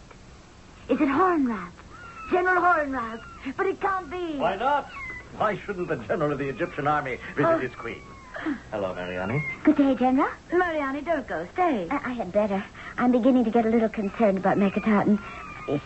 Is 0.89 1.01
it 1.01 1.09
Horemheb? 1.09 1.71
General 2.31 2.63
Horemheb. 2.63 3.21
But 3.57 3.67
it 3.67 3.81
can't 3.81 4.11
be. 4.11 4.37
Why 4.37 4.57
not? 4.57 4.91
Why 5.37 5.57
shouldn't 5.59 5.89
the 5.89 5.97
general 5.97 6.33
of 6.33 6.39
the 6.39 6.49
Egyptian 6.49 6.87
army 6.87 7.19
visit 7.35 7.49
Oh. 7.49 7.59
his 7.59 7.75
queen? 7.75 8.03
Hello, 8.71 8.95
Mariani. 8.95 9.45
Good 9.65 9.77
day, 9.77 9.95
General. 9.95 10.29
Mariani, 10.53 11.01
don't 11.03 11.27
go. 11.27 11.47
Stay. 11.55 11.89
I, 11.91 11.97
I 12.11 12.13
had 12.13 12.33
better. 12.33 12.63
I'm 12.99 13.13
beginning 13.13 13.45
to 13.45 13.51
get 13.51 13.65
a 13.67 13.69
little 13.69 13.89
concerned 13.89 14.39
about 14.39 14.59
Meketaten. 14.59 15.19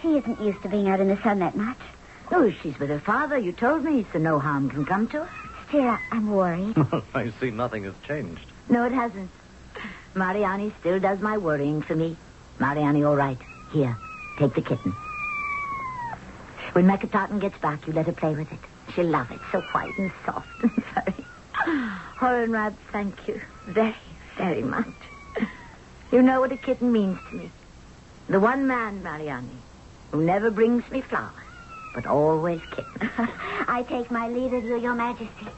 She 0.02 0.16
isn't 0.18 0.40
used 0.40 0.60
to 0.62 0.68
being 0.68 0.88
out 0.88 1.00
in 1.00 1.08
the 1.08 1.20
sun 1.22 1.38
that 1.38 1.56
much. 1.56 1.78
Oh, 2.32 2.50
she's 2.62 2.78
with 2.78 2.88
her 2.90 3.00
father. 3.00 3.38
You 3.38 3.52
told 3.52 3.84
me, 3.84 4.04
so 4.12 4.18
no 4.18 4.38
harm 4.38 4.68
can 4.70 4.84
come 4.84 5.06
to 5.08 5.24
her. 5.24 5.47
I, 5.72 5.98
I'm 6.12 6.30
worried. 6.30 6.76
I 7.14 7.30
see 7.40 7.50
nothing 7.50 7.84
has 7.84 7.94
changed. 8.06 8.46
No, 8.68 8.84
it 8.84 8.92
hasn't. 8.92 9.30
Mariani 10.14 10.72
still 10.80 10.98
does 10.98 11.20
my 11.20 11.38
worrying 11.38 11.82
for 11.82 11.94
me. 11.94 12.16
Mariani, 12.58 13.04
all 13.04 13.16
right. 13.16 13.38
Here, 13.72 13.96
take 14.38 14.54
the 14.54 14.62
kitten. 14.62 14.92
When 16.72 16.86
Meketaten 16.86 17.40
gets 17.40 17.58
back, 17.58 17.86
you 17.86 17.92
let 17.92 18.06
her 18.06 18.12
play 18.12 18.34
with 18.34 18.50
it. 18.52 18.58
She'll 18.94 19.06
love 19.06 19.30
it. 19.30 19.40
So 19.52 19.60
white 19.72 19.96
and 19.98 20.10
soft 20.24 20.48
and 20.62 20.84
furry. 20.94 21.24
Horemheb, 22.18 22.74
thank 22.92 23.28
you 23.28 23.40
very, 23.66 23.94
very 24.36 24.62
much. 24.62 24.86
You 26.10 26.22
know 26.22 26.40
what 26.40 26.52
a 26.52 26.56
kitten 26.56 26.90
means 26.92 27.18
to 27.30 27.36
me. 27.36 27.50
The 28.28 28.40
one 28.40 28.66
man, 28.66 29.02
Mariani, 29.02 29.48
who 30.10 30.22
never 30.22 30.50
brings 30.50 30.90
me 30.90 31.00
flowers, 31.02 31.32
but 31.98 32.06
always 32.08 32.60
kittens. 32.70 33.10
I 33.66 33.84
take 33.88 34.08
my 34.08 34.28
leave 34.28 34.52
of 34.52 34.62
you, 34.62 34.78
Your 34.78 34.94
Majesty. 34.94 35.48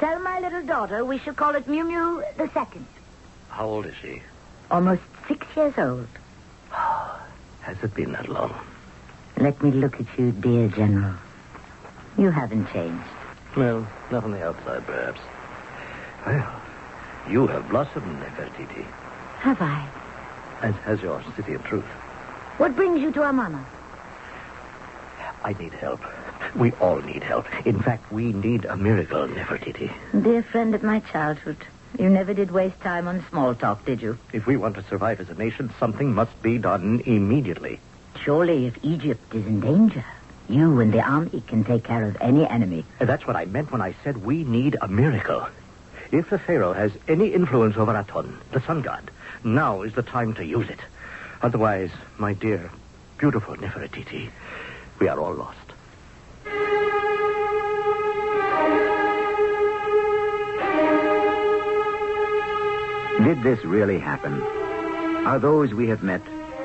Tell 0.00 0.18
my 0.18 0.40
little 0.40 0.64
daughter 0.66 1.04
we 1.04 1.18
shall 1.20 1.32
call 1.32 1.54
it 1.54 1.68
Mew 1.68 1.84
Mew 1.84 2.24
the 2.36 2.50
second. 2.52 2.84
How 3.50 3.66
old 3.66 3.86
is 3.86 3.94
she? 4.02 4.20
Almost 4.68 5.02
six 5.28 5.46
years 5.54 5.74
old. 5.78 6.08
Has 7.60 7.76
it 7.84 7.94
been 7.94 8.10
that 8.12 8.28
long? 8.28 8.52
Let 9.36 9.62
me 9.62 9.70
look 9.70 10.00
at 10.00 10.06
you, 10.18 10.32
dear 10.32 10.66
General. 10.66 11.14
You 12.18 12.30
haven't 12.30 12.66
changed. 12.72 13.06
Well, 13.56 13.86
not 14.10 14.24
on 14.24 14.32
the 14.32 14.44
outside, 14.44 14.84
perhaps. 14.86 15.20
Well, 16.26 16.60
you 17.30 17.46
have 17.46 17.68
blossomed, 17.68 18.20
Nefertiti, 18.24 18.84
Have 19.38 19.62
I? 19.62 19.86
as 20.62 20.74
has 20.84 21.00
your 21.00 21.22
city 21.36 21.54
of 21.54 21.62
truth. 21.62 21.84
What 22.56 22.74
brings 22.74 23.00
you 23.00 23.12
to 23.12 23.22
Amarna? 23.22 23.64
I 25.46 25.52
need 25.60 25.74
help. 25.74 26.00
We 26.56 26.72
all 26.72 27.00
need 27.02 27.22
help. 27.22 27.46
In 27.64 27.80
fact, 27.80 28.10
we 28.10 28.32
need 28.32 28.64
a 28.64 28.76
miracle, 28.76 29.28
Nefertiti. 29.28 29.92
Dear 30.20 30.42
friend 30.42 30.74
of 30.74 30.82
my 30.82 30.98
childhood, 30.98 31.58
you 31.96 32.08
never 32.08 32.34
did 32.34 32.50
waste 32.50 32.80
time 32.80 33.06
on 33.06 33.24
small 33.30 33.54
talk, 33.54 33.84
did 33.84 34.02
you? 34.02 34.18
If 34.32 34.44
we 34.44 34.56
want 34.56 34.74
to 34.74 34.82
survive 34.82 35.20
as 35.20 35.30
a 35.30 35.34
nation, 35.34 35.72
something 35.78 36.12
must 36.12 36.42
be 36.42 36.58
done 36.58 37.00
immediately. 37.06 37.78
Surely, 38.24 38.66
if 38.66 38.76
Egypt 38.82 39.32
is 39.36 39.46
in 39.46 39.60
danger, 39.60 40.04
you 40.48 40.80
and 40.80 40.92
the 40.92 41.00
army 41.00 41.44
can 41.46 41.62
take 41.62 41.84
care 41.84 42.08
of 42.08 42.16
any 42.20 42.44
enemy. 42.48 42.84
That's 42.98 43.24
what 43.24 43.36
I 43.36 43.44
meant 43.44 43.70
when 43.70 43.80
I 43.80 43.94
said 44.02 44.24
we 44.24 44.42
need 44.42 44.76
a 44.80 44.88
miracle. 44.88 45.46
If 46.10 46.28
the 46.28 46.40
Pharaoh 46.40 46.72
has 46.72 46.90
any 47.06 47.28
influence 47.28 47.76
over 47.76 47.94
Aton, 47.96 48.36
the 48.50 48.60
sun 48.62 48.82
god, 48.82 49.12
now 49.44 49.82
is 49.82 49.92
the 49.92 50.02
time 50.02 50.34
to 50.34 50.44
use 50.44 50.68
it. 50.68 50.80
Otherwise, 51.40 51.90
my 52.18 52.32
dear, 52.32 52.68
beautiful 53.18 53.54
Nefertiti, 53.54 54.30
we 54.98 55.08
are 55.08 55.18
all 55.18 55.34
lost. 55.34 55.58
Did 63.24 63.42
this 63.42 63.64
really 63.64 63.98
happen? 63.98 64.42
Are 65.26 65.38
those 65.38 65.74
we 65.74 65.88
have 65.88 66.02
met, 66.02 66.22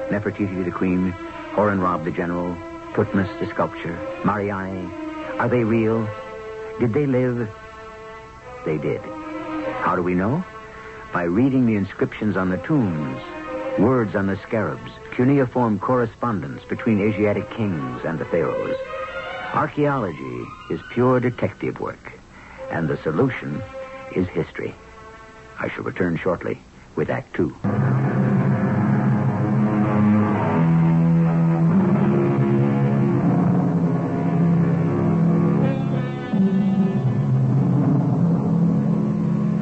Nefertiti 0.09 0.63
the 0.63 0.71
Queen, 0.71 1.11
Horemheb 1.53 2.03
the 2.03 2.11
General, 2.11 2.55
Tutmos 2.93 3.39
the 3.39 3.47
Sculpture, 3.47 3.97
Mariani, 4.23 4.88
are 5.39 5.50
they 5.50 5.63
real? 5.63 6.07
Did 6.79 6.93
they 6.93 7.07
live? 7.07 7.50
They 8.65 8.77
did. 8.77 9.01
How 9.81 9.95
do 9.95 10.03
we 10.03 10.13
know? 10.13 10.43
By 11.11 11.23
reading 11.23 11.65
the 11.65 11.75
inscriptions 11.75 12.38
on 12.38 12.50
the 12.50 12.57
tombs, 12.57 13.21
words 13.79 14.15
on 14.15 14.27
the 14.27 14.37
scarabs, 14.37 14.91
cuneiform 15.15 15.79
correspondence 15.79 16.63
between 16.69 17.01
Asiatic 17.01 17.49
kings 17.51 18.03
and 18.05 18.19
the 18.19 18.25
pharaohs. 18.25 18.77
Archaeology 19.53 20.45
is 20.69 20.79
pure 20.91 21.19
detective 21.19 21.79
work, 21.79 22.13
and 22.69 22.87
the 22.87 22.97
solution 23.03 23.61
is 24.15 24.27
history. 24.27 24.73
I 25.59 25.69
shall 25.69 25.83
return 25.83 26.17
shortly 26.17 26.57
with 26.95 27.09
Act 27.09 27.35
Two. 27.35 27.55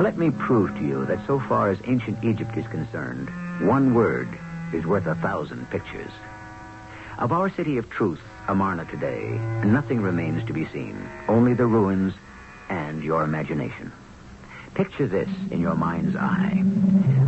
Let 0.01 0.17
me 0.17 0.31
prove 0.31 0.75
to 0.75 0.81
you 0.81 1.05
that 1.05 1.25
so 1.27 1.39
far 1.39 1.69
as 1.69 1.79
ancient 1.85 2.23
Egypt 2.23 2.57
is 2.57 2.67
concerned, 2.67 3.29
one 3.59 3.93
word 3.93 4.29
is 4.73 4.85
worth 4.85 5.05
a 5.05 5.15
thousand 5.15 5.69
pictures. 5.69 6.11
Of 7.17 7.31
our 7.31 7.49
city 7.49 7.77
of 7.77 7.89
truth, 7.89 8.21
Amarna, 8.47 8.85
today, 8.85 9.37
nothing 9.65 10.01
remains 10.01 10.45
to 10.47 10.53
be 10.53 10.65
seen, 10.67 11.09
only 11.27 11.53
the 11.53 11.65
ruins 11.65 12.13
and 12.69 13.03
your 13.03 13.23
imagination. 13.23 13.91
Picture 14.75 15.07
this 15.07 15.29
in 15.51 15.59
your 15.59 15.75
mind's 15.75 16.15
eye 16.15 16.63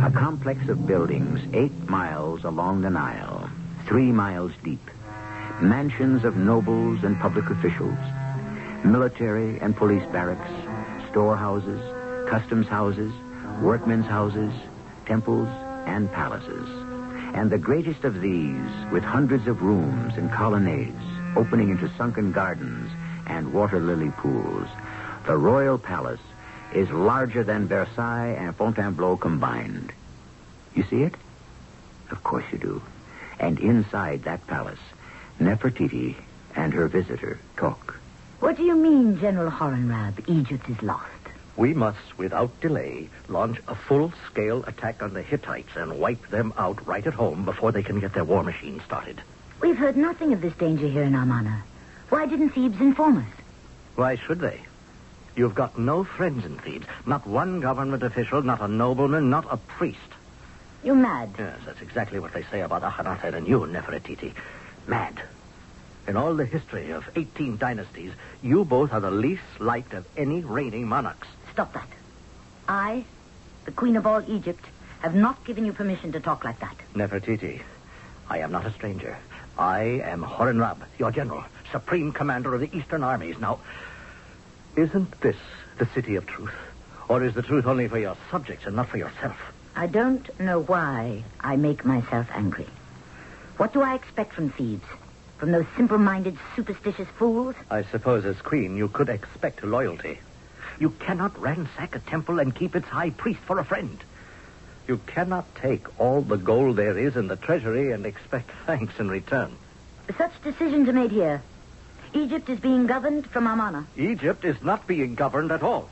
a 0.02 0.10
complex 0.10 0.68
of 0.68 0.84
buildings 0.86 1.40
eight 1.52 1.88
miles 1.88 2.42
along 2.42 2.80
the 2.80 2.90
Nile, 2.90 3.48
three 3.86 4.10
miles 4.10 4.50
deep, 4.64 4.90
mansions 5.60 6.24
of 6.24 6.36
nobles 6.36 7.04
and 7.04 7.20
public 7.20 7.48
officials, 7.50 7.98
military 8.84 9.60
and 9.60 9.76
police 9.76 10.04
barracks, 10.10 10.50
storehouses, 11.10 11.80
customs 12.28 12.66
houses, 12.66 13.12
workmen's 13.60 14.06
houses, 14.06 14.52
temples, 15.06 15.48
and 15.86 16.10
palaces. 16.12 16.68
And 17.34 17.50
the 17.50 17.58
greatest 17.58 18.04
of 18.04 18.20
these, 18.20 18.70
with 18.90 19.02
hundreds 19.02 19.46
of 19.46 19.62
rooms 19.62 20.14
and 20.16 20.30
colonnades 20.30 21.02
opening 21.36 21.70
into 21.70 21.90
sunken 21.96 22.32
gardens 22.32 22.90
and 23.26 23.52
water 23.52 23.80
lily 23.80 24.10
pools, 24.10 24.68
the 25.26 25.36
royal 25.36 25.78
palace 25.78 26.20
is 26.74 26.90
larger 26.90 27.44
than 27.44 27.68
Versailles 27.68 28.36
and 28.38 28.54
Fontainebleau 28.56 29.16
combined. 29.16 29.92
You 30.74 30.84
see 30.84 31.02
it? 31.02 31.14
Of 32.10 32.22
course 32.22 32.44
you 32.52 32.58
do. 32.58 32.82
And 33.38 33.58
inside 33.60 34.24
that 34.24 34.46
palace, 34.46 34.80
Nefertiti 35.40 36.16
and 36.54 36.72
her 36.74 36.88
visitor 36.88 37.38
talk. 37.56 37.98
What 38.40 38.56
do 38.56 38.64
you 38.64 38.74
mean, 38.74 39.18
General 39.20 39.50
Horemheb? 39.50 40.28
Egypt 40.28 40.68
is 40.68 40.82
lost. 40.82 41.08
We 41.56 41.74
must, 41.74 42.16
without 42.16 42.60
delay, 42.60 43.08
launch 43.28 43.58
a 43.68 43.74
full-scale 43.74 44.64
attack 44.64 45.02
on 45.02 45.12
the 45.12 45.22
Hittites 45.22 45.76
and 45.76 45.98
wipe 45.98 46.28
them 46.28 46.54
out 46.56 46.86
right 46.86 47.06
at 47.06 47.14
home 47.14 47.44
before 47.44 47.72
they 47.72 47.82
can 47.82 48.00
get 48.00 48.14
their 48.14 48.24
war 48.24 48.42
machine 48.42 48.80
started. 48.86 49.20
We've 49.60 49.76
heard 49.76 49.96
nothing 49.96 50.32
of 50.32 50.40
this 50.40 50.54
danger 50.54 50.88
here 50.88 51.02
in 51.02 51.14
Amarna. 51.14 51.62
Why 52.08 52.26
didn't 52.26 52.50
Thebes 52.50 52.80
inform 52.80 53.18
us? 53.18 53.34
Why 53.96 54.16
should 54.16 54.40
they? 54.40 54.60
You've 55.36 55.54
got 55.54 55.78
no 55.78 56.04
friends 56.04 56.44
in 56.44 56.58
Thebes. 56.58 56.86
Not 57.06 57.26
one 57.26 57.60
government 57.60 58.02
official, 58.02 58.42
not 58.42 58.60
a 58.60 58.68
nobleman, 58.68 59.30
not 59.30 59.46
a 59.50 59.56
priest. 59.56 59.98
You're 60.82 60.94
mad. 60.94 61.30
Yes, 61.38 61.58
that's 61.64 61.80
exactly 61.80 62.18
what 62.18 62.32
they 62.32 62.42
say 62.44 62.62
about 62.62 62.82
Akhenaten 62.82 63.34
and 63.34 63.46
you, 63.46 63.60
Nefertiti. 63.60 64.32
Mad. 64.86 65.22
In 66.08 66.16
all 66.16 66.34
the 66.34 66.44
history 66.44 66.90
of 66.90 67.08
18 67.14 67.56
dynasties, 67.58 68.12
you 68.42 68.64
both 68.64 68.92
are 68.92 69.00
the 69.00 69.10
least 69.10 69.42
liked 69.60 69.94
of 69.94 70.06
any 70.16 70.42
reigning 70.42 70.88
monarchs. 70.88 71.28
Stop 71.52 71.74
that. 71.74 71.88
I, 72.68 73.04
the 73.64 73.72
Queen 73.72 73.96
of 73.96 74.06
all 74.06 74.22
Egypt, 74.30 74.64
have 75.00 75.14
not 75.14 75.44
given 75.44 75.64
you 75.64 75.72
permission 75.72 76.12
to 76.12 76.20
talk 76.20 76.44
like 76.44 76.60
that. 76.60 76.76
Nefertiti, 76.94 77.62
I 78.30 78.38
am 78.38 78.52
not 78.52 78.66
a 78.66 78.72
stranger. 78.72 79.18
I 79.58 80.00
am 80.04 80.22
Horemheb, 80.22 80.78
your 80.98 81.10
general, 81.10 81.44
supreme 81.70 82.12
commander 82.12 82.54
of 82.54 82.60
the 82.60 82.74
Eastern 82.76 83.02
armies. 83.02 83.38
Now, 83.38 83.58
Isn't 84.76 85.20
this 85.20 85.36
the 85.78 85.86
city 85.86 86.16
of 86.16 86.26
truth? 86.26 86.54
Or 87.08 87.22
is 87.22 87.34
the 87.34 87.42
truth 87.42 87.66
only 87.66 87.88
for 87.88 87.98
your 87.98 88.16
subjects 88.30 88.64
and 88.64 88.74
not 88.76 88.88
for 88.88 88.96
yourself? 88.96 89.36
I 89.76 89.86
don't 89.86 90.40
know 90.40 90.60
why 90.62 91.24
I 91.40 91.56
make 91.56 91.84
myself 91.84 92.26
angry. 92.32 92.68
What 93.58 93.74
do 93.74 93.82
I 93.82 93.94
expect 93.94 94.32
from 94.32 94.50
Thebes? 94.50 94.86
From 95.36 95.52
those 95.52 95.66
simple-minded, 95.76 96.38
superstitious 96.56 97.08
fools? 97.18 97.54
I 97.70 97.82
suppose 97.82 98.24
as 98.24 98.40
queen 98.40 98.76
you 98.76 98.88
could 98.88 99.08
expect 99.10 99.62
loyalty. 99.64 100.20
You 100.78 100.90
cannot 100.90 101.40
ransack 101.40 101.94
a 101.94 102.00
temple 102.00 102.38
and 102.38 102.54
keep 102.54 102.74
its 102.74 102.88
high 102.88 103.10
priest 103.10 103.40
for 103.40 103.58
a 103.58 103.64
friend. 103.64 103.98
You 104.88 104.98
cannot 105.06 105.54
take 105.54 106.00
all 106.00 106.22
the 106.22 106.36
gold 106.36 106.76
there 106.76 106.98
is 106.98 107.16
in 107.16 107.28
the 107.28 107.36
treasury 107.36 107.92
and 107.92 108.04
expect 108.04 108.50
thanks 108.66 108.98
in 108.98 109.08
return. 109.08 109.56
Such 110.18 110.32
decisions 110.42 110.88
are 110.88 110.92
made 110.92 111.12
here. 111.12 111.42
Egypt 112.14 112.50
is 112.50 112.60
being 112.60 112.86
governed 112.86 113.26
from 113.26 113.46
Amarna. 113.46 113.86
Egypt 113.96 114.44
is 114.44 114.60
not 114.62 114.86
being 114.86 115.14
governed 115.14 115.50
at 115.50 115.62
all. 115.62 115.88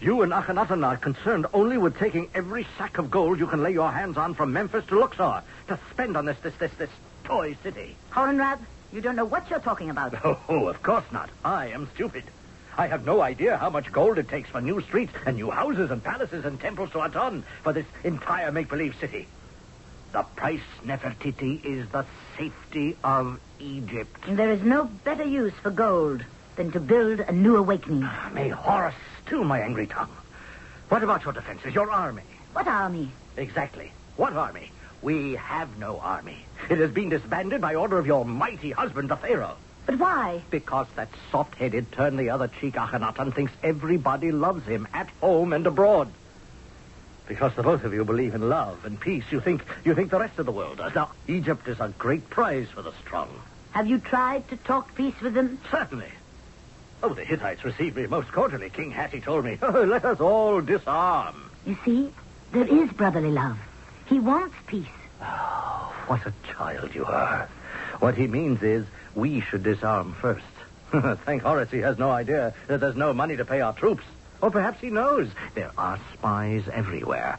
You 0.00 0.20
and 0.20 0.32
Akhenaten 0.32 0.84
are 0.84 0.98
concerned 0.98 1.46
only 1.54 1.78
with 1.78 1.96
taking 1.96 2.28
every 2.34 2.66
sack 2.76 2.98
of 2.98 3.10
gold 3.10 3.38
you 3.38 3.46
can 3.46 3.62
lay 3.62 3.72
your 3.72 3.90
hands 3.90 4.18
on 4.18 4.34
from 4.34 4.52
Memphis 4.52 4.84
to 4.86 4.98
Luxor 4.98 5.42
to 5.68 5.78
spend 5.90 6.16
on 6.16 6.26
this 6.26 6.36
this 6.42 6.54
this 6.56 6.72
this 6.74 6.90
toy 7.24 7.56
city. 7.62 7.96
Horemheb, 8.12 8.58
you 8.92 9.00
don't 9.00 9.16
know 9.16 9.24
what 9.24 9.48
you're 9.48 9.58
talking 9.60 9.88
about. 9.88 10.14
Oh, 10.48 10.68
of 10.68 10.82
course 10.82 11.04
not. 11.12 11.30
I 11.44 11.68
am 11.68 11.88
stupid. 11.94 12.24
I 12.78 12.88
have 12.88 13.06
no 13.06 13.22
idea 13.22 13.56
how 13.56 13.70
much 13.70 13.90
gold 13.90 14.18
it 14.18 14.28
takes 14.28 14.50
for 14.50 14.60
new 14.60 14.82
streets 14.82 15.12
and 15.24 15.36
new 15.36 15.50
houses 15.50 15.90
and 15.90 16.04
palaces 16.04 16.44
and 16.44 16.60
temples 16.60 16.90
to 16.90 17.00
Aton 17.00 17.42
for 17.62 17.72
this 17.72 17.86
entire 18.04 18.52
make-believe 18.52 18.94
city. 19.00 19.26
The 20.12 20.22
price, 20.22 20.60
Nefertiti, 20.84 21.64
is 21.64 21.88
the 21.88 22.04
safety 22.36 22.96
of 23.02 23.40
Egypt. 23.58 24.24
There 24.28 24.52
is 24.52 24.62
no 24.62 24.84
better 24.84 25.24
use 25.24 25.54
for 25.62 25.70
gold 25.70 26.22
than 26.56 26.70
to 26.72 26.80
build 26.80 27.20
a 27.20 27.32
new 27.32 27.56
awakening. 27.56 28.04
Ah, 28.04 28.30
may 28.34 28.50
Horus 28.50 28.94
still 29.24 29.44
my 29.44 29.60
angry 29.60 29.86
tongue. 29.86 30.14
What 30.90 31.02
about 31.02 31.24
your 31.24 31.32
defenses, 31.32 31.74
your 31.74 31.90
army? 31.90 32.22
What 32.52 32.66
army? 32.66 33.10
Exactly. 33.36 33.90
What 34.16 34.34
army? 34.34 34.70
We 35.02 35.34
have 35.34 35.78
no 35.78 35.98
army. 35.98 36.44
It 36.70 36.78
has 36.78 36.90
been 36.90 37.08
disbanded 37.08 37.60
by 37.60 37.74
order 37.74 37.98
of 37.98 38.06
your 38.06 38.24
mighty 38.24 38.70
husband, 38.70 39.08
the 39.08 39.16
Pharaoh. 39.16 39.56
But 39.86 39.98
why? 39.98 40.42
Because 40.50 40.88
that 40.96 41.08
soft-headed, 41.30 41.92
turn-the-other-cheek 41.92 42.74
Akhenaten 42.74 43.32
thinks 43.34 43.52
everybody 43.62 44.32
loves 44.32 44.66
him 44.66 44.88
at 44.92 45.08
home 45.20 45.52
and 45.52 45.66
abroad. 45.66 46.12
Because 47.28 47.54
the 47.54 47.62
both 47.62 47.84
of 47.84 47.94
you 47.94 48.04
believe 48.04 48.34
in 48.34 48.48
love 48.48 48.84
and 48.84 49.00
peace, 49.00 49.24
you 49.30 49.40
think 49.40 49.62
you 49.84 49.94
think 49.94 50.10
the 50.10 50.18
rest 50.18 50.38
of 50.38 50.46
the 50.46 50.52
world 50.52 50.78
does. 50.78 50.94
Now, 50.94 51.10
Egypt 51.26 51.66
is 51.66 51.80
a 51.80 51.92
great 51.98 52.28
prize 52.30 52.68
for 52.68 52.82
the 52.82 52.92
strong. 53.04 53.28
Have 53.72 53.86
you 53.86 53.98
tried 53.98 54.48
to 54.48 54.56
talk 54.56 54.94
peace 54.94 55.20
with 55.20 55.34
them? 55.34 55.58
Certainly. 55.70 56.10
Oh, 57.02 57.14
the 57.14 57.24
Hittites 57.24 57.64
received 57.64 57.96
me 57.96 58.06
most 58.06 58.32
cordially. 58.32 58.70
King 58.70 58.90
Hattie 58.90 59.20
told 59.20 59.44
me, 59.44 59.58
oh, 59.60 59.82
let 59.82 60.04
us 60.04 60.20
all 60.20 60.60
disarm. 60.60 61.50
You 61.66 61.76
see, 61.84 62.12
there 62.52 62.66
is 62.66 62.90
brotherly 62.92 63.30
love. 63.30 63.58
He 64.06 64.18
wants 64.18 64.54
peace. 64.66 64.86
Oh, 65.20 65.94
what 66.06 66.24
a 66.26 66.32
child 66.52 66.94
you 66.94 67.04
are. 67.04 67.48
What 67.98 68.14
he 68.14 68.26
means 68.26 68.62
is 68.62 68.86
we 69.16 69.40
should 69.40 69.64
disarm 69.64 70.14
first. 70.20 70.44
Thank 71.24 71.42
Horus 71.42 71.70
he 71.70 71.78
has 71.78 71.98
no 71.98 72.10
idea 72.10 72.54
that 72.68 72.78
there's 72.80 72.94
no 72.94 73.12
money 73.12 73.36
to 73.36 73.44
pay 73.44 73.60
our 73.60 73.72
troops. 73.72 74.04
Or 74.40 74.50
perhaps 74.50 74.80
he 74.80 74.90
knows 74.90 75.28
there 75.54 75.72
are 75.76 75.98
spies 76.12 76.62
everywhere. 76.72 77.38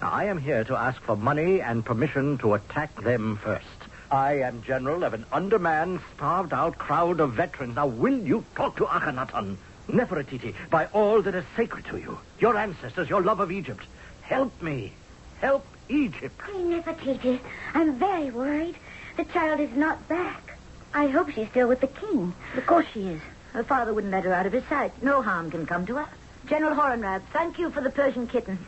Now, 0.00 0.10
I 0.12 0.24
am 0.24 0.38
here 0.38 0.64
to 0.64 0.76
ask 0.76 1.00
for 1.02 1.16
money 1.16 1.60
and 1.60 1.84
permission 1.84 2.38
to 2.38 2.54
attack 2.54 3.02
them 3.02 3.38
first. 3.42 3.66
I 4.10 4.40
am 4.40 4.62
general 4.62 5.04
of 5.04 5.14
an 5.14 5.26
undermanned, 5.32 6.00
starved-out 6.14 6.78
crowd 6.78 7.18
of 7.18 7.32
veterans. 7.32 7.76
Now, 7.76 7.88
will 7.88 8.18
you 8.18 8.44
talk 8.54 8.76
to 8.76 8.84
Akhenaten, 8.84 9.56
Nefertiti, 9.88 10.54
by 10.70 10.86
all 10.86 11.22
that 11.22 11.34
is 11.34 11.44
sacred 11.56 11.86
to 11.86 11.98
you, 11.98 12.18
your 12.38 12.56
ancestors, 12.56 13.08
your 13.08 13.22
love 13.22 13.40
of 13.40 13.50
Egypt? 13.50 13.84
Help 14.22 14.62
me. 14.62 14.92
Help 15.40 15.66
Egypt. 15.88 16.38
Queen 16.38 16.70
Nefertiti, 16.70 17.40
I'm 17.74 17.98
very 17.98 18.30
worried. 18.30 18.76
The 19.16 19.24
child 19.24 19.60
is 19.60 19.74
not 19.74 20.08
back. 20.08 20.51
I 20.94 21.06
hope 21.06 21.30
she's 21.30 21.48
still 21.48 21.68
with 21.68 21.80
the 21.80 21.86
king. 21.86 22.34
Of 22.56 22.66
course 22.66 22.86
she 22.92 23.08
is. 23.08 23.20
Her 23.52 23.64
father 23.64 23.92
wouldn't 23.92 24.12
let 24.12 24.24
her 24.24 24.32
out 24.32 24.46
of 24.46 24.52
his 24.52 24.64
sight. 24.64 25.02
No 25.02 25.22
harm 25.22 25.50
can 25.50 25.66
come 25.66 25.86
to 25.86 25.96
her. 25.96 26.08
General 26.46 26.74
Horemheb, 26.74 27.22
thank 27.32 27.58
you 27.58 27.70
for 27.70 27.80
the 27.80 27.90
Persian 27.90 28.26
kitten. 28.26 28.58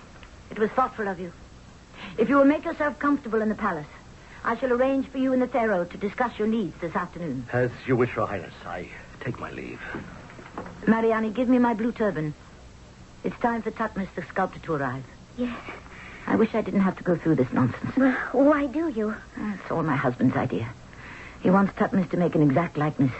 It 0.50 0.58
was 0.58 0.70
thoughtful 0.70 1.08
of 1.08 1.18
you. 1.18 1.32
If 2.18 2.28
you 2.28 2.37
will 2.37 2.44
make 2.44 2.64
yourself 2.64 2.98
comfortable 2.98 3.42
in 3.42 3.48
the 3.48 3.54
palace, 3.54 3.87
I 4.44 4.56
shall 4.56 4.72
arrange 4.72 5.08
for 5.08 5.18
you 5.18 5.32
and 5.32 5.40
the 5.40 5.48
Pharaoh 5.48 5.84
to 5.84 5.96
discuss 5.96 6.38
your 6.38 6.48
needs 6.48 6.78
this 6.80 6.94
afternoon. 6.94 7.46
As 7.52 7.70
you 7.87 7.96
wish, 7.96 8.14
Your 8.14 8.26
Highness. 8.26 8.52
I 8.66 8.88
take 9.20 9.38
my 9.40 9.50
leave. 9.50 9.80
Mariani, 10.87 11.30
give 11.30 11.48
me 11.48 11.58
my 11.58 11.74
blue 11.74 11.92
turban. 11.92 12.34
It's 13.24 13.38
time 13.40 13.62
for 13.62 13.70
Tutmos, 13.70 14.08
the 14.14 14.22
sculptor, 14.22 14.58
to 14.60 14.74
arrive. 14.74 15.02
Yes. 15.38 15.58
I 16.26 16.37
wish 16.37 16.54
I 16.54 16.60
didn't 16.60 16.80
have 16.82 16.96
to 16.98 17.02
go 17.04 17.16
through 17.16 17.37
this 17.37 17.50
nonsense. 17.52 17.96
Well, 17.96 18.16
why 18.32 18.66
do 18.66 18.88
you? 18.88 19.14
Ah, 19.38 19.54
it's 19.54 19.70
all 19.70 19.82
my 19.82 19.96
husband's 19.96 20.37
idea. 20.37 20.68
He 21.44 21.50
wants 21.50 21.74
Tutmos 21.74 22.09
to 22.11 22.16
make 22.16 22.35
an 22.35 22.40
exact 22.40 22.78
likeness, 22.78 23.12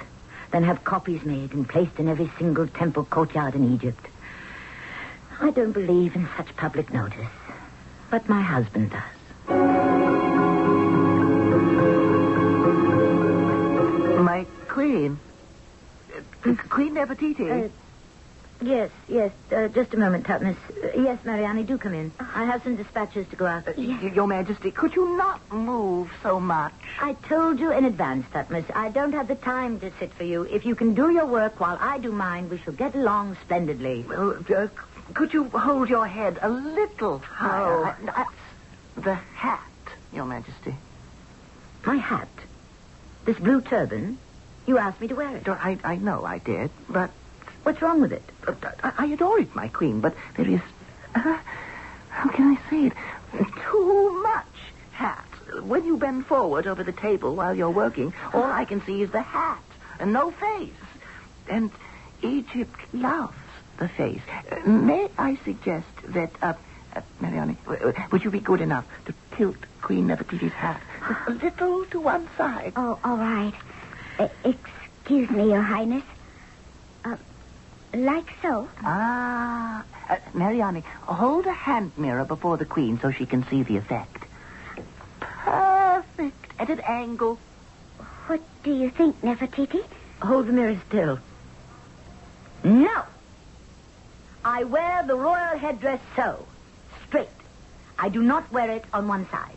then 0.51 0.63
have 0.63 0.83
copies 0.83 1.23
made 1.27 1.53
and 1.53 1.69
placed 1.69 1.99
in 1.99 2.09
every 2.09 2.31
single 2.39 2.67
temple 2.67 3.05
courtyard 3.05 3.55
in 3.55 3.75
Egypt. 3.75 4.07
I 5.43 5.51
don't 5.51 5.73
believe 5.73 6.17
in 6.17 6.27
such 6.35 6.57
public 6.57 6.91
notice, 6.91 7.29
but 8.11 8.27
my 8.27 8.41
husband 8.41 8.93
does. 8.93 9.03
My 14.21 14.47
queen. 14.69 15.19
Queen 16.71 16.95
Nefertiti. 16.95 17.67
Uh, 17.67 17.69
yes, 18.65 18.91
yes. 19.09 19.33
Uh, 19.51 19.69
just 19.69 19.95
a 19.95 19.97
moment, 19.97 20.27
Tutmos. 20.27 20.57
Uh, 20.83 21.01
yes, 21.01 21.19
Mariani, 21.25 21.63
do 21.65 21.79
come 21.79 21.95
in. 21.95 22.13
I 22.19 22.45
have 22.45 22.63
some 22.63 22.77
dispatches 22.77 23.27
to 23.29 23.37
go 23.37 23.47
out. 23.47 23.69
Uh, 23.69 23.73
y- 23.77 24.13
Your 24.15 24.27
Majesty, 24.27 24.71
could 24.71 24.95
you 24.95 25.17
not 25.17 25.41
move 25.53 26.11
so 26.23 26.41
much? 26.41 26.73
I 27.01 27.15
told 27.29 27.61
you 27.61 27.73
in 27.73 27.85
advance, 27.85 28.27
Tutmos. 28.33 28.65
I 28.75 28.91
don't 28.91 29.13
have 29.13 29.29
the 29.29 29.35
time 29.37 29.81
to 29.81 29.93
sit 29.99 30.13
for 30.15 30.25
you. 30.25 30.43
If 30.45 30.65
you 30.67 30.75
can 30.75 30.95
do 30.95 31.11
your 31.11 31.27
work 31.27 31.61
while 31.61 31.79
I 31.81 31.99
do 31.99 32.13
mine, 32.13 32.49
we 32.49 32.59
shall 32.59 32.75
get 32.75 32.95
along 32.95 33.37
splendidly. 33.43 34.05
Well, 34.09 34.39
uh, 34.57 34.69
could 35.15 35.33
you 35.33 35.45
hold 35.51 35.89
your 35.89 36.07
head 36.07 36.39
a 36.43 36.49
little 36.49 37.19
higher? 37.21 37.77
Oh. 37.77 37.85
I- 37.85 38.23
I- 38.23 39.01
the 39.01 39.15
hat, 39.15 39.61
Your 40.13 40.25
Majesty. 40.25 40.75
My 41.85 41.97
hat. 41.97 42.29
This 43.25 43.39
blue 43.39 43.61
turban. 43.61 44.19
You 44.67 44.79
asked 44.79 45.01
me 45.01 45.09
to 45.09 45.15
wear 45.15 45.37
it. 45.37 45.49
I, 45.49 45.79
I 45.85 45.97
know 45.97 46.25
I 46.25 46.39
did, 46.39 46.71
but 46.89 47.11
What's 47.65 47.83
wrong 47.83 48.01
with 48.01 48.13
it? 48.13 48.23
I, 48.83 48.93
I 48.99 49.07
adore 49.07 49.41
it, 49.41 49.55
my 49.55 49.69
queen, 49.69 50.01
but 50.01 50.15
there 50.37 50.49
is, 50.49 50.61
uh, 51.15 51.39
how 52.11 52.29
can 52.31 52.57
I 52.57 52.71
say 52.71 52.87
it, 52.87 52.93
too 53.71 54.23
much 54.23 54.47
hat. 54.93 55.25
When 55.63 55.85
you 55.85 55.97
bend 55.97 56.27
forward 56.27 56.67
over 56.67 56.85
the 56.85 56.93
table 56.93 57.35
while 57.35 57.55
you're 57.55 57.71
working, 57.71 58.13
all 58.33 58.45
I 58.45 58.65
can 58.65 58.85
see 58.85 59.03
is 59.03 59.11
the 59.11 59.23
hat 59.23 59.63
and 59.99 60.13
no 60.13 60.31
face. 60.31 60.73
And 61.49 61.71
Egypt 62.23 62.79
loves 62.93 63.35
the 63.79 63.89
face. 63.89 64.21
Uh, 64.51 64.69
may 64.69 65.09
I 65.19 65.39
suggest 65.45 65.87
that, 66.09 66.31
uh, 66.43 66.53
uh, 66.95 67.01
Mariani, 67.21 67.57
w- 67.65 67.79
w- 67.93 68.05
would 68.13 68.25
you 68.25 68.31
be 68.31 68.41
good 68.41 68.61
enough 68.61 68.85
to 69.07 69.15
tilt 69.37 69.57
Queen 69.83 70.07
Nefertiti's 70.09 70.53
hat 70.53 70.81
a 71.27 71.31
little 71.33 71.85
to 71.87 72.01
one 72.01 72.29
side? 72.37 72.73
Oh, 72.77 72.99
all 73.05 73.17
right. 73.17 73.55
Uh, 74.19 74.29
excuse 74.45 75.31
me, 75.31 75.51
Your 75.51 75.63
Highness. 75.63 76.05
Like 77.95 78.27
so. 78.43 78.69
Ah, 78.83 79.85
uh, 80.11 80.17
Mariani, 80.33 80.83
hold 81.03 81.47
a 81.47 81.53
hand 81.53 81.93
mirror 81.97 82.25
before 82.25 82.57
the 82.57 82.65
queen 82.65 82.99
so 83.01 83.13
she 83.13 83.25
can 83.25 83.47
see 83.47 83.63
the 83.63 83.77
effect. 83.77 84.25
Perfect. 85.21 86.53
At 86.59 86.71
an 86.71 86.81
angle. 86.81 87.39
What 88.27 88.41
do 88.65 88.75
you 88.75 88.91
think, 88.91 89.21
Nefertiti? 89.23 89.85
Hold 90.23 90.49
the 90.49 90.53
mirror 90.53 90.81
still. 90.89 91.21
No. 92.65 93.03
I 94.45 94.65
wear 94.65 95.05
the 95.07 95.15
royal 95.15 95.57
headdress 95.57 96.01
so, 96.17 96.47
straight. 97.07 97.29
I 97.99 98.09
do 98.09 98.23
not 98.23 98.51
wear 98.53 98.71
it 98.71 98.85
on 98.93 99.07
one 99.07 99.29
side. 99.31 99.57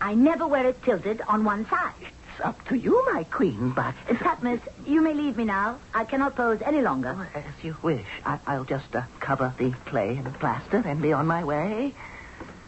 I 0.00 0.14
never 0.14 0.46
wear 0.46 0.66
it 0.66 0.82
tilted 0.82 1.22
on 1.26 1.44
one 1.44 1.66
side. 1.68 1.94
It's 2.42 2.48
up 2.48 2.66
to 2.70 2.74
you, 2.76 3.00
my 3.14 3.22
queen, 3.22 3.70
but... 3.70 3.94
Uh, 4.10 4.56
you 4.84 5.00
may 5.00 5.14
leave 5.14 5.36
me 5.36 5.44
now. 5.44 5.78
I 5.94 6.04
cannot 6.04 6.34
pose 6.34 6.60
any 6.66 6.80
longer. 6.80 7.14
Oh, 7.16 7.38
as 7.38 7.44
you 7.62 7.76
wish. 7.82 8.04
I- 8.26 8.40
I'll 8.48 8.64
just 8.64 8.96
uh, 8.96 9.02
cover 9.20 9.54
the 9.58 9.70
clay 9.86 10.16
and 10.16 10.34
plaster 10.40 10.78
and 10.84 11.00
be 11.00 11.12
on 11.12 11.28
my 11.28 11.44
way. 11.44 11.94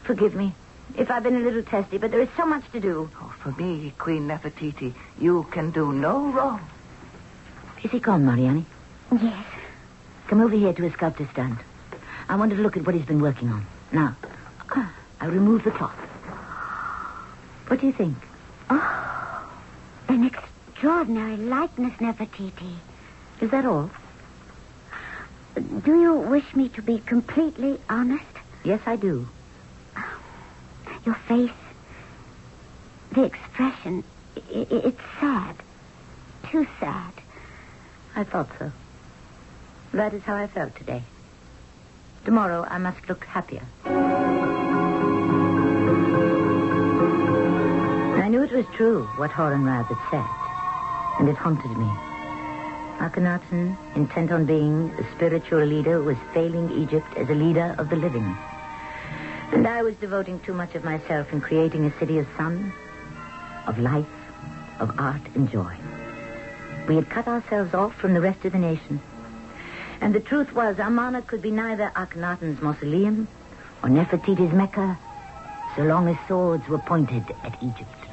Forgive 0.05 0.37
me 0.37 0.55
if 0.97 1.11
I've 1.11 1.25
been 1.25 1.35
a 1.35 1.41
little 1.41 1.65
testy, 1.65 1.99
but 1.99 2.13
there 2.13 2.21
is 2.21 2.29
so 2.37 2.47
much 2.47 2.71
to 2.71 2.79
do. 2.79 3.11
Oh, 3.21 3.35
for 3.43 3.51
me, 3.61 3.93
Queen 3.99 4.29
Nefertiti, 4.29 4.95
you 5.19 5.45
can 5.51 5.73
do 5.73 5.93
no 5.93 6.31
wrong. 6.31 6.61
Is 7.83 7.91
he 7.91 7.99
gone, 7.99 8.25
Mariani? 8.25 8.67
Yes. 9.11 9.45
Come 10.29 10.41
over 10.41 10.55
here 10.55 10.73
to 10.73 10.83
his 10.85 10.93
sculptor 10.93 11.29
stand. 11.33 11.59
I 12.29 12.37
want 12.37 12.53
to 12.53 12.57
look 12.59 12.77
at 12.77 12.87
what 12.87 12.95
he's 12.95 13.07
been 13.07 13.21
working 13.21 13.49
on. 13.51 13.67
Now, 13.91 14.15
I'll 15.21 15.31
remove 15.31 15.65
the 15.65 15.73
cloth. 15.73 15.97
What 17.67 17.81
do 17.81 17.87
you 17.89 17.93
think? 17.93 18.17
Oh, 18.71 19.11
an 20.09 20.25
extraordinary 20.25 21.37
likeness, 21.37 21.95
Nefertiti. 22.01 22.75
Is 23.40 23.51
that 23.51 23.64
all? 23.64 23.90
Do 25.55 26.01
you 26.01 26.14
wish 26.14 26.55
me 26.55 26.69
to 26.71 26.83
be 26.83 26.99
completely 26.99 27.79
honest? 27.88 28.25
Yes, 28.64 28.81
I 28.87 28.97
do. 28.97 29.29
Your 31.05 31.14
face, 31.29 31.51
the 33.12 33.25
expression, 33.25 34.03
it's 34.51 35.01
sad. 35.21 35.57
Too 36.51 36.67
sad. 36.81 37.12
I 38.17 38.25
thought 38.25 38.49
so. 38.59 38.73
That 39.93 40.14
is 40.14 40.23
how 40.23 40.35
I 40.35 40.47
felt 40.47 40.75
today. 40.77 41.03
Tomorrow 42.25 42.67
I 42.69 42.79
must 42.79 43.09
look 43.09 43.25
happier. 43.25 43.62
It 48.45 48.53
was 48.53 48.67
true 48.77 49.05
what 49.17 49.31
Horemheb 49.31 49.87
had 49.87 50.11
said, 50.11 51.19
and 51.19 51.31
it 51.31 51.35
haunted 51.35 51.79
me. 51.79 51.91
Akhenaten, 53.01 53.75
intent 53.95 54.31
on 54.31 54.45
being 54.45 54.93
a 54.99 55.15
spiritual 55.15 55.65
leader, 55.65 56.03
was 56.03 56.19
failing 56.35 56.71
Egypt 56.73 57.07
as 57.17 57.31
a 57.31 57.35
leader 57.35 57.75
of 57.79 57.89
the 57.89 57.97
living. 57.97 58.37
And 59.51 59.67
I 59.67 59.81
was 59.81 59.97
devoting 59.97 60.41
too 60.41 60.53
much 60.53 60.75
of 60.75 60.85
myself 60.85 61.33
in 61.33 61.41
creating 61.41 61.87
a 61.87 61.99
city 61.99 62.19
of 62.19 62.27
sun, 62.37 62.71
of 63.67 63.79
life, 63.79 64.15
of 64.79 64.93
art 65.01 65.23
and 65.35 65.51
joy. 65.51 65.75
We 66.87 66.97
had 66.97 67.09
cut 67.09 67.27
ourselves 67.27 67.73
off 67.73 67.95
from 67.95 68.13
the 68.13 68.21
rest 68.21 68.45
of 68.45 68.53
the 68.53 68.59
nation. 68.59 69.01
And 70.03 70.15
the 70.15 70.21
truth 70.21 70.53
was, 70.53 70.79
Amarna 70.79 71.23
could 71.23 71.41
be 71.41 71.51
neither 71.51 71.91
Akhenaten's 71.97 72.61
mausoleum 72.61 73.27
or 73.83 73.89
Nefertiti's 73.89 74.53
Mecca, 74.53 74.99
so 75.77 75.83
long 75.83 76.09
as 76.09 76.17
swords 76.29 76.69
were 76.69 76.79
pointed 76.79 77.25
at 77.43 77.57
Egypt. 77.63 78.04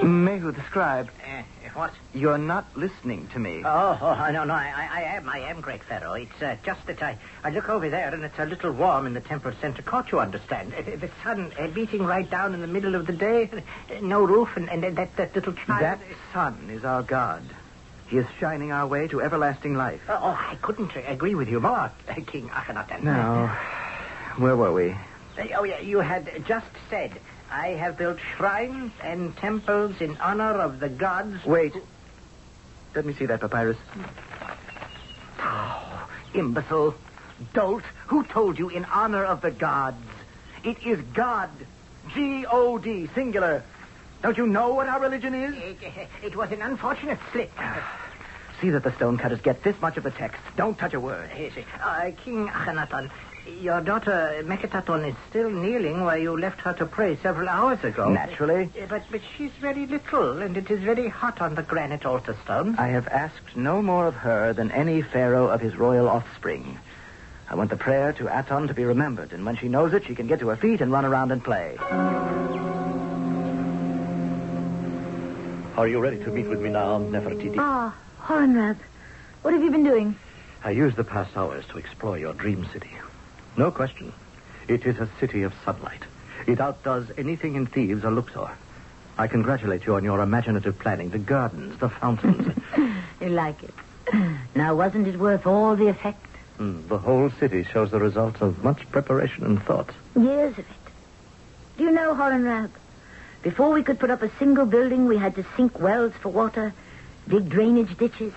Mehu 0.00 0.54
the 0.54 0.62
scribe, 0.64 1.10
Uh, 1.24 1.42
what? 1.74 1.92
you're 2.14 2.38
not 2.38 2.64
listening 2.76 3.26
to 3.32 3.38
me. 3.38 3.62
Oh, 3.64 3.98
oh, 4.00 4.30
no, 4.30 4.44
no, 4.44 4.54
I, 4.54 4.72
I 4.76 5.00
I 5.00 5.02
am, 5.16 5.28
I 5.28 5.38
am, 5.40 5.60
Great 5.60 5.82
Pharaoh. 5.82 6.12
It's 6.14 6.40
uh, 6.40 6.56
just 6.64 6.86
that 6.86 7.02
I, 7.02 7.18
I 7.42 7.50
look 7.50 7.68
over 7.68 7.88
there 7.88 8.14
and 8.14 8.22
it's 8.24 8.38
a 8.38 8.44
little 8.44 8.70
warm 8.70 9.06
in 9.06 9.14
the 9.14 9.20
temple 9.20 9.52
center 9.60 9.82
court, 9.82 10.12
you 10.12 10.20
understand. 10.20 10.72
The 10.72 11.10
sun 11.24 11.52
uh, 11.58 11.66
beating 11.68 12.04
right 12.04 12.28
down 12.28 12.54
in 12.54 12.60
the 12.60 12.66
middle 12.68 12.94
of 12.94 13.06
the 13.06 13.12
day, 13.12 13.50
no 14.00 14.22
roof, 14.24 14.50
and, 14.56 14.68
and 14.70 14.96
that, 14.96 15.16
that 15.16 15.34
little 15.34 15.52
child... 15.52 15.82
that 15.82 16.00
sun 16.32 16.70
is 16.70 16.84
our 16.84 17.02
God. 17.02 17.42
He 18.06 18.18
is 18.18 18.26
shining 18.38 18.70
our 18.72 18.86
way 18.86 19.08
to 19.08 19.20
everlasting 19.20 19.74
life. 19.74 20.00
Oh, 20.08 20.18
oh, 20.22 20.38
I 20.38 20.56
couldn't 20.62 20.92
agree 20.96 21.34
with 21.34 21.48
you 21.48 21.60
more, 21.60 21.90
King 22.26 22.48
Akhenaten. 22.50 23.02
Now, 23.02 23.48
where 24.36 24.56
were 24.56 24.72
we? 24.72 24.92
Uh, 25.36 25.46
oh, 25.56 25.64
yeah, 25.64 25.80
you 25.80 25.98
had 25.98 26.44
just 26.46 26.66
said, 26.88 27.20
I 27.50 27.68
have 27.68 27.96
built 27.96 28.18
shrines 28.36 28.92
and 29.02 29.36
temples 29.36 30.00
in 30.00 30.16
honor 30.18 30.52
of 30.52 30.80
the 30.80 30.88
gods... 30.88 31.44
Wait. 31.46 31.74
Let 32.94 33.06
me 33.06 33.14
see 33.14 33.26
that 33.26 33.40
papyrus. 33.40 33.76
Oh, 35.40 36.08
imbecile. 36.34 36.94
Dolt. 37.54 37.84
Who 38.08 38.24
told 38.24 38.58
you 38.58 38.68
in 38.68 38.84
honor 38.86 39.24
of 39.24 39.40
the 39.40 39.50
gods? 39.50 40.04
It 40.64 40.84
is 40.84 41.00
God. 41.14 41.50
G-O-D, 42.14 43.08
singular. 43.14 43.62
Don't 44.22 44.36
you 44.36 44.46
know 44.46 44.74
what 44.74 44.88
our 44.88 45.00
religion 45.00 45.34
is? 45.34 45.54
It, 45.54 46.08
it 46.22 46.36
was 46.36 46.50
an 46.50 46.62
unfortunate 46.62 47.18
slip. 47.32 47.52
See 48.60 48.70
that 48.70 48.82
the 48.82 48.92
stonecutters 48.96 49.40
get 49.40 49.62
this 49.62 49.80
much 49.80 49.96
of 49.96 50.02
the 50.02 50.10
text. 50.10 50.40
Don't 50.56 50.76
touch 50.76 50.92
a 50.94 51.00
word. 51.00 51.30
Yes, 51.38 51.52
uh, 51.80 52.10
King 52.24 52.48
Akhenaton, 52.48 53.08
your 53.60 53.80
daughter 53.80 54.42
Meketaten 54.44 55.08
is 55.08 55.14
still 55.28 55.50
kneeling 55.50 56.04
where 56.04 56.18
you 56.18 56.38
left 56.38 56.60
her 56.60 56.72
to 56.74 56.86
pray 56.86 57.16
several 57.22 57.48
hours 57.48 57.82
ago. 57.84 58.08
Naturally. 58.10 58.70
Uh, 58.80 58.86
But, 58.88 59.02
but 59.10 59.20
she's 59.36 59.50
very 59.60 59.86
little, 59.86 60.40
and 60.42 60.56
it 60.56 60.70
is 60.70 60.80
very 60.80 61.08
hot 61.08 61.40
on 61.40 61.54
the 61.54 61.62
granite 61.62 62.04
altar 62.06 62.36
stone. 62.44 62.76
I 62.78 62.88
have 62.88 63.08
asked 63.08 63.56
no 63.56 63.82
more 63.82 64.06
of 64.06 64.14
her 64.14 64.52
than 64.52 64.70
any 64.70 65.02
pharaoh 65.02 65.48
of 65.48 65.60
his 65.60 65.76
royal 65.76 66.08
offspring. 66.08 66.78
I 67.50 67.54
want 67.54 67.70
the 67.70 67.76
prayer 67.76 68.12
to 68.14 68.38
Aton 68.38 68.68
to 68.68 68.74
be 68.74 68.84
remembered, 68.84 69.32
and 69.32 69.44
when 69.46 69.56
she 69.56 69.68
knows 69.68 69.94
it, 69.94 70.04
she 70.06 70.14
can 70.14 70.26
get 70.26 70.40
to 70.40 70.48
her 70.48 70.56
feet 70.56 70.80
and 70.80 70.92
run 70.92 71.04
around 71.06 71.32
and 71.32 71.42
play. 71.42 71.76
Are 75.76 75.86
you 75.88 76.00
ready 76.00 76.18
to 76.18 76.30
meet 76.30 76.46
with 76.48 76.60
me 76.60 76.70
now, 76.70 76.98
Nefertiti? 76.98 77.54
Ah, 77.56 77.94
Horemheb, 78.20 78.76
what 79.42 79.54
have 79.54 79.62
you 79.62 79.70
been 79.70 79.84
doing? 79.84 80.16
I 80.64 80.72
used 80.72 80.96
the 80.96 81.04
past 81.04 81.36
hours 81.36 81.64
to 81.70 81.78
explore 81.78 82.18
your 82.18 82.34
dream 82.34 82.66
city. 82.72 82.90
No 83.58 83.72
question. 83.72 84.12
It 84.68 84.86
is 84.86 84.98
a 85.00 85.08
city 85.18 85.42
of 85.42 85.52
sunlight. 85.64 86.02
It 86.46 86.60
outdoes 86.60 87.10
anything 87.18 87.56
in 87.56 87.66
Thebes 87.66 88.04
or 88.04 88.12
Luxor. 88.12 88.50
I 89.18 89.26
congratulate 89.26 89.84
you 89.84 89.96
on 89.96 90.04
your 90.04 90.22
imaginative 90.22 90.78
planning. 90.78 91.10
The 91.10 91.18
gardens, 91.18 91.78
the 91.80 91.88
fountains. 91.90 92.54
You 93.20 93.30
like 93.30 93.60
it. 93.64 93.74
Now, 94.54 94.76
wasn't 94.76 95.08
it 95.08 95.18
worth 95.18 95.44
all 95.44 95.74
the 95.74 95.88
effect? 95.88 96.24
Hmm, 96.56 96.86
the 96.86 96.98
whole 96.98 97.30
city 97.30 97.64
shows 97.64 97.90
the 97.90 97.98
results 97.98 98.40
of 98.40 98.62
much 98.62 98.88
preparation 98.92 99.42
and 99.44 99.60
thought. 99.64 99.90
Years 100.14 100.52
of 100.52 100.60
it. 100.60 100.66
Do 101.76 101.82
you 101.82 101.90
know, 101.90 102.14
Horemheb? 102.14 102.70
Before 103.42 103.72
we 103.72 103.82
could 103.82 103.98
put 103.98 104.10
up 104.10 104.22
a 104.22 104.30
single 104.38 104.66
building, 104.66 105.06
we 105.06 105.18
had 105.18 105.34
to 105.34 105.44
sink 105.56 105.80
wells 105.80 106.12
for 106.22 106.28
water, 106.28 106.72
dig 107.26 107.48
drainage 107.48 107.98
ditches, 107.98 108.32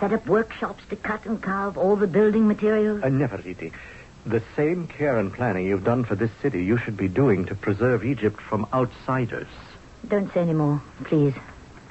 set 0.00 0.12
up 0.12 0.26
workshops 0.26 0.82
to 0.90 0.96
cut 0.96 1.24
and 1.24 1.40
carve 1.40 1.78
all 1.78 1.94
the 1.94 2.08
building 2.08 2.48
materials. 2.48 3.04
Uh, 3.04 3.06
Nefertiti, 3.06 3.70
the 4.26 4.42
same 4.56 4.88
care 4.88 5.18
and 5.18 5.32
planning 5.32 5.66
you've 5.66 5.84
done 5.84 6.04
for 6.04 6.14
this 6.16 6.30
city, 6.42 6.64
you 6.64 6.76
should 6.78 6.96
be 6.96 7.08
doing 7.08 7.46
to 7.46 7.54
preserve 7.54 8.04
Egypt 8.04 8.40
from 8.40 8.66
outsiders. 8.72 9.46
Don't 10.08 10.32
say 10.34 10.40
any 10.40 10.52
more, 10.52 10.82
please. 11.04 11.34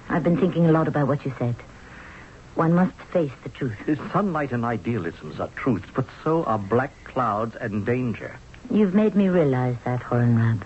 I've 0.09 0.23
been 0.23 0.37
thinking 0.37 0.65
a 0.67 0.71
lot 0.71 0.87
about 0.87 1.07
what 1.07 1.25
you 1.25 1.33
said. 1.39 1.55
One 2.55 2.73
must 2.73 2.95
face 3.11 3.31
the 3.43 3.49
truth. 3.49 3.77
Sunlight 4.13 4.51
and 4.51 4.63
idealisms 4.63 5.39
are 5.39 5.49
truths, 5.55 5.87
but 5.93 6.05
so 6.23 6.43
are 6.43 6.59
black 6.59 6.91
clouds 7.03 7.55
and 7.59 7.85
danger. 7.85 8.37
You've 8.71 8.93
made 8.93 9.15
me 9.15 9.27
realize 9.29 9.75
that, 9.83 10.01
Horemheb. 10.01 10.61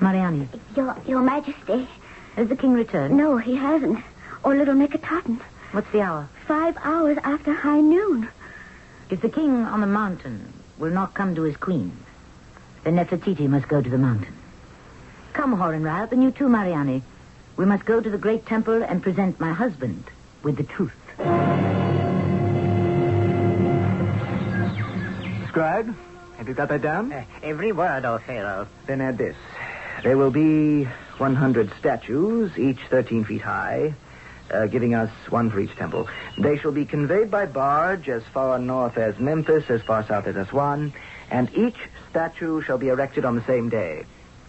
Mariani, 0.00 0.48
Your, 0.76 0.96
Your 1.06 1.22
Majesty. 1.22 1.88
has 2.36 2.48
the 2.48 2.56
king 2.56 2.72
returned? 2.72 3.16
No, 3.16 3.36
he 3.36 3.56
hasn't. 3.56 4.04
Or 4.44 4.54
little 4.54 4.74
Meketaten. 4.74 5.40
What's 5.72 5.90
the 5.92 6.02
hour? 6.02 6.28
Five 6.46 6.76
hours 6.82 7.18
after 7.24 7.52
high 7.52 7.80
noon. 7.80 8.28
If 9.10 9.22
the 9.22 9.30
king 9.30 9.64
on 9.64 9.80
the 9.80 9.86
mountain 9.86 10.52
will 10.78 10.90
not 10.90 11.14
come 11.14 11.34
to 11.34 11.42
his 11.42 11.56
queen, 11.56 11.96
then 12.84 12.96
Nefertiti 12.96 13.48
must 13.48 13.66
go 13.66 13.80
to 13.80 13.88
the 13.88 13.96
mountain. 13.96 14.34
Come, 15.32 15.56
Horemheb, 15.56 16.12
and 16.12 16.22
you 16.22 16.30
too, 16.30 16.48
Mariani. 16.48 17.02
We 17.56 17.64
must 17.64 17.86
go 17.86 18.00
to 18.00 18.10
the 18.10 18.18
great 18.18 18.44
temple 18.44 18.82
and 18.82 19.02
present 19.02 19.40
my 19.40 19.52
husband 19.52 20.04
with 20.42 20.56
the 20.56 20.64
truth. 20.64 20.92
Scribe, 25.48 25.94
have 26.36 26.46
you 26.46 26.54
got 26.54 26.68
that 26.68 26.82
down? 26.82 27.10
Uh, 27.10 27.24
every 27.42 27.72
word, 27.72 28.04
O 28.04 28.18
Pharaoh. 28.18 28.68
Then 28.86 29.00
add 29.00 29.16
this. 29.16 29.36
There 30.02 30.18
will 30.18 30.30
be 30.30 30.84
100 30.84 31.72
statues, 31.78 32.56
each 32.58 32.78
13 32.90 33.24
feet 33.24 33.40
high, 33.40 33.94
uh, 34.50 34.66
giving 34.66 34.94
us 34.94 35.10
one 35.28 35.50
for 35.50 35.60
each 35.60 35.74
temple. 35.76 36.08
They 36.38 36.58
shall 36.58 36.72
be 36.72 36.84
conveyed 36.84 37.30
by 37.30 37.46
barge 37.46 38.08
as 38.08 38.22
far 38.32 38.58
north 38.58 38.96
as 38.96 39.18
Memphis, 39.18 39.68
as 39.68 39.82
far 39.82 40.06
south 40.06 40.26
as 40.26 40.36
Aswan, 40.36 40.92
and 41.30 41.52
each 41.54 41.76
statue 42.10 42.62
shall 42.62 42.78
be 42.78 42.88
erected 42.88 43.24
on 43.24 43.36
the 43.36 43.44
same 43.44 43.68
day. 43.68 44.04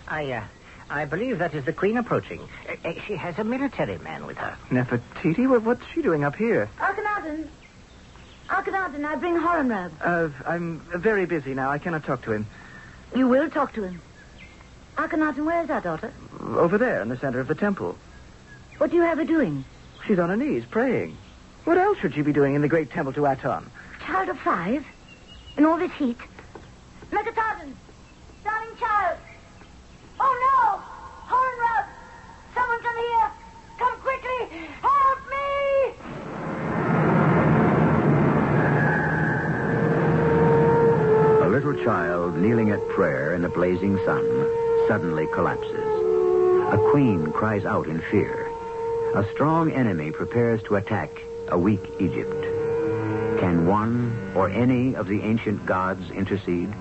I, 0.07 0.31
uh, 0.31 0.43
I 0.89 1.05
believe 1.05 1.39
that 1.39 1.53
is 1.53 1.65
the 1.65 1.73
queen 1.73 1.97
approaching. 1.97 2.41
Uh, 2.67 2.89
uh, 2.89 2.93
she 3.05 3.15
has 3.15 3.37
a 3.37 3.43
military 3.43 3.97
man 3.99 4.25
with 4.25 4.37
her. 4.37 4.57
Nefertiti, 4.69 5.47
what, 5.47 5.63
what's 5.63 5.85
she 5.93 6.01
doing 6.01 6.23
up 6.23 6.35
here? 6.35 6.69
Akhenaten! 6.79 7.47
Akhenaten, 8.47 9.05
I 9.05 9.15
bring 9.15 9.35
Horemheb. 9.35 9.91
Uh, 10.01 10.29
I'm 10.47 10.79
very 10.95 11.25
busy 11.25 11.53
now. 11.53 11.69
I 11.69 11.77
cannot 11.77 12.03
talk 12.05 12.23
to 12.23 12.31
him. 12.31 12.47
You 13.15 13.27
will 13.27 13.49
talk 13.49 13.73
to 13.73 13.83
him. 13.83 14.01
Akhenaten, 14.97 15.45
where's 15.45 15.69
our 15.69 15.81
daughter? 15.81 16.11
Over 16.41 16.77
there 16.77 17.01
in 17.01 17.09
the 17.09 17.17
center 17.17 17.39
of 17.39 17.47
the 17.47 17.55
temple. 17.55 17.95
What 18.79 18.89
do 18.89 18.95
you 18.95 19.03
have 19.03 19.17
her 19.17 19.25
doing? 19.25 19.63
She's 20.07 20.19
on 20.19 20.29
her 20.29 20.37
knees 20.37 20.63
praying. 20.69 21.17
What 21.65 21.77
else 21.77 21.97
should 21.99 22.15
she 22.15 22.21
be 22.21 22.33
doing 22.33 22.55
in 22.55 22.61
the 22.61 22.67
great 22.67 22.89
temple 22.89 23.13
to 23.13 23.25
Aton? 23.25 23.69
Child 24.05 24.29
of 24.29 24.39
five? 24.39 24.85
In 25.57 25.65
all 25.65 25.77
this 25.77 25.91
heat? 25.91 26.17
Meketaten! 27.11 27.73
Darling 28.43 28.75
child! 28.79 29.19
Oh, 30.19 30.33
no! 30.45 30.81
Horemheb! 31.29 31.85
Someone 32.55 32.81
come 32.81 32.97
here! 32.97 33.31
Come 33.77 33.99
quickly! 33.99 34.67
Help 34.81 35.19
me! 35.29 35.93
A 41.45 41.49
little 41.49 41.83
child 41.83 42.35
kneeling 42.37 42.71
at 42.71 42.87
prayer 42.89 43.35
in 43.35 43.41
the 43.43 43.49
blazing 43.49 43.97
sun 44.05 44.25
suddenly 44.87 45.27
collapses. 45.33 45.85
A 46.73 46.77
queen 46.91 47.31
cries 47.31 47.65
out 47.65 47.87
in 47.87 48.01
fear. 48.09 48.48
A 49.15 49.25
strong 49.33 49.71
enemy 49.71 50.11
prepares 50.11 50.61
to 50.63 50.75
attack 50.75 51.09
a 51.47 51.57
weak 51.57 51.81
Egypt. 51.99 52.43
Can 53.39 53.65
one 53.65 54.33
or 54.35 54.49
any 54.49 54.95
of 54.95 55.07
the 55.07 55.21
ancient 55.21 55.65
gods 55.65 56.11
intercede? 56.11 56.71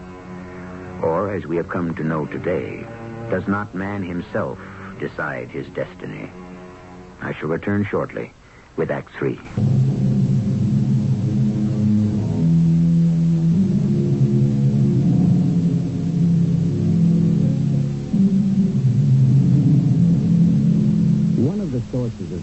Or, 1.03 1.33
as 1.33 1.47
we 1.47 1.57
have 1.57 1.71
come 1.71 1.95
to 1.95 2.05
know 2.05 2.27
today, 2.27 2.87
does 3.31 3.49
not 3.49 3.75
man 3.75 4.03
himself 4.03 4.59
decide 5.01 5.49
his 5.49 5.67
destiny? 5.69 6.31
I 7.23 7.33
shall 7.33 7.49
return 7.49 7.87
shortly 7.87 8.35
with 8.77 8.91
Act 8.91 9.11
Three. 9.15 9.41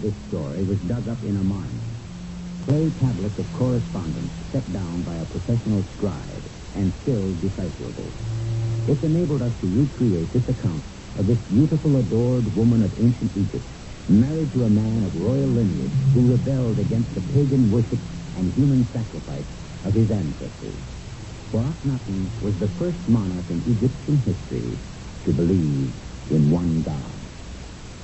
This 0.06 0.28
story 0.30 0.62
was 0.62 0.78
dug 0.86 1.08
up 1.08 1.18
in 1.26 1.36
a 1.36 1.42
mine. 1.42 1.82
Clay 2.62 2.86
tablets 3.02 3.38
of 3.42 3.52
correspondence 3.58 4.30
set 4.52 4.62
down 4.72 5.02
by 5.02 5.16
a 5.16 5.26
professional 5.26 5.82
scribe 5.98 6.46
and 6.78 6.94
still 7.02 7.34
decipherable. 7.42 8.06
It 8.86 9.02
enabled 9.02 9.42
us 9.42 9.50
to 9.60 9.66
recreate 9.66 10.30
this 10.32 10.46
account 10.46 10.84
of 11.18 11.26
this 11.26 11.42
beautiful, 11.50 11.98
adored 11.98 12.46
woman 12.54 12.84
of 12.86 12.94
ancient 13.02 13.34
Egypt, 13.34 13.66
married 14.06 14.52
to 14.54 14.62
a 14.62 14.70
man 14.70 15.02
of 15.02 15.16
royal 15.18 15.50
lineage 15.50 15.98
who 16.14 16.30
rebelled 16.30 16.78
against 16.78 17.10
the 17.10 17.26
pagan 17.34 17.66
worship 17.72 17.98
and 18.38 18.54
human 18.54 18.86
sacrifice 18.94 19.50
of 19.82 19.94
his 19.94 20.06
ancestors. 20.14 20.78
For 21.50 21.66
Akhenaten 21.66 22.30
was 22.46 22.54
the 22.62 22.70
first 22.78 23.02
monarch 23.10 23.50
in 23.50 23.58
Egyptian 23.66 24.22
history 24.22 24.70
to 25.26 25.32
believe 25.34 25.90
in 26.30 26.50
one 26.50 26.82
God. 26.86 27.18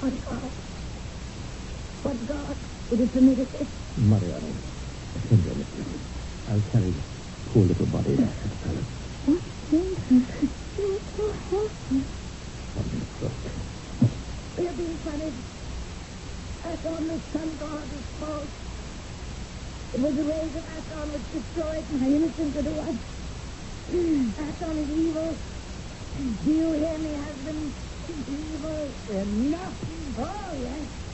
What 0.02 0.18
God? 0.26 0.50
Uh, 0.50 0.71
What 2.02 2.26
God 2.26 2.56
would 2.90 2.98
have 2.98 3.12
permitted 3.12 3.46
this? 3.52 3.68
Mariani, 3.96 4.52
attend 5.14 5.44
I'll 6.50 6.60
carry 6.72 6.90
the 6.90 7.02
poor 7.50 7.62
little 7.62 7.86
body 7.86 8.16
back 8.16 8.34
to 8.42 8.48
the 8.48 8.56
palace. 8.66 8.90
What 9.26 9.42
children? 9.70 10.26
You're 10.78 10.98
so 11.16 11.24
healthy. 11.46 12.02
We 14.58 14.66
are 14.66 14.72
being 14.72 14.98
punished. 15.06 15.46
Aton, 16.66 17.06
the 17.06 17.18
sun 17.32 17.48
god, 17.60 17.84
is 17.86 18.06
false. 18.18 18.50
It 19.94 20.00
was 20.00 20.14
the 20.16 20.24
rays 20.24 20.56
of 20.58 20.64
Aton 20.74 21.06
which 21.12 21.26
destroyed 21.32 21.86
my 22.00 22.06
innocent 22.06 22.50
little 22.56 22.78
one. 22.82 22.98
Aton 24.42 24.76
is 24.78 24.90
evil. 24.90 25.36
Do 26.18 26.50
you 26.50 26.72
hear 26.72 26.98
me, 26.98 27.14
husband? 27.14 27.72
Evil. 28.26 28.90
Enough. 29.08 29.74
Oh, 30.18 30.50
yes. 30.58 31.11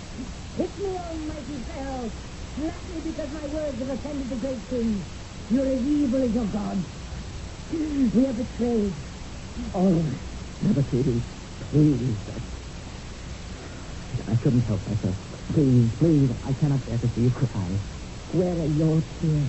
Hit 0.57 0.79
me, 0.79 0.97
almighty 0.97 1.57
Pharaoh. 1.69 2.11
Slap 2.57 2.83
me 2.95 3.01
because 3.05 3.31
my 3.33 3.47
words 3.55 3.79
have 3.79 3.91
offended 3.91 4.29
the 4.31 4.37
great 4.37 4.69
king. 4.71 5.03
You're 5.51 5.67
as 5.67 5.87
evil 5.87 6.23
as 6.23 6.35
your 6.35 6.45
God. 6.47 6.79
We 7.73 8.27
are 8.27 8.33
betrayed. 8.33 8.93
All 9.75 9.89
of 9.89 10.07
us. 10.07 10.15
Never, 10.63 10.83
Katie. 10.91 11.23
Please. 11.71 12.17
I, 14.27 14.33
I 14.33 14.37
couldn't 14.37 14.61
help 14.63 14.81
myself. 14.89 15.17
Please, 15.53 15.91
please, 15.99 16.31
I 16.47 16.53
cannot 16.55 16.85
bear 16.87 16.99
to 16.99 17.09
see 17.09 17.23
you 17.23 17.31
cry. 17.31 17.69
Where 18.33 18.53
are 18.53 18.67
your 18.67 19.03
tears? 19.21 19.49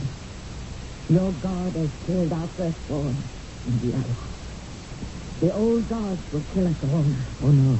Your 1.09 1.31
God 1.41 1.71
has 1.73 1.89
killed 2.05 2.31
our 2.31 2.47
firstborn. 2.47 3.15
Indeed, 3.67 3.95
I... 3.95 4.03
The 5.39 5.53
old 5.53 5.89
gods 5.89 6.21
will 6.31 6.43
kill 6.53 6.67
us 6.67 6.75
all. 6.83 7.05
Oh, 7.43 7.51
no. 7.51 7.79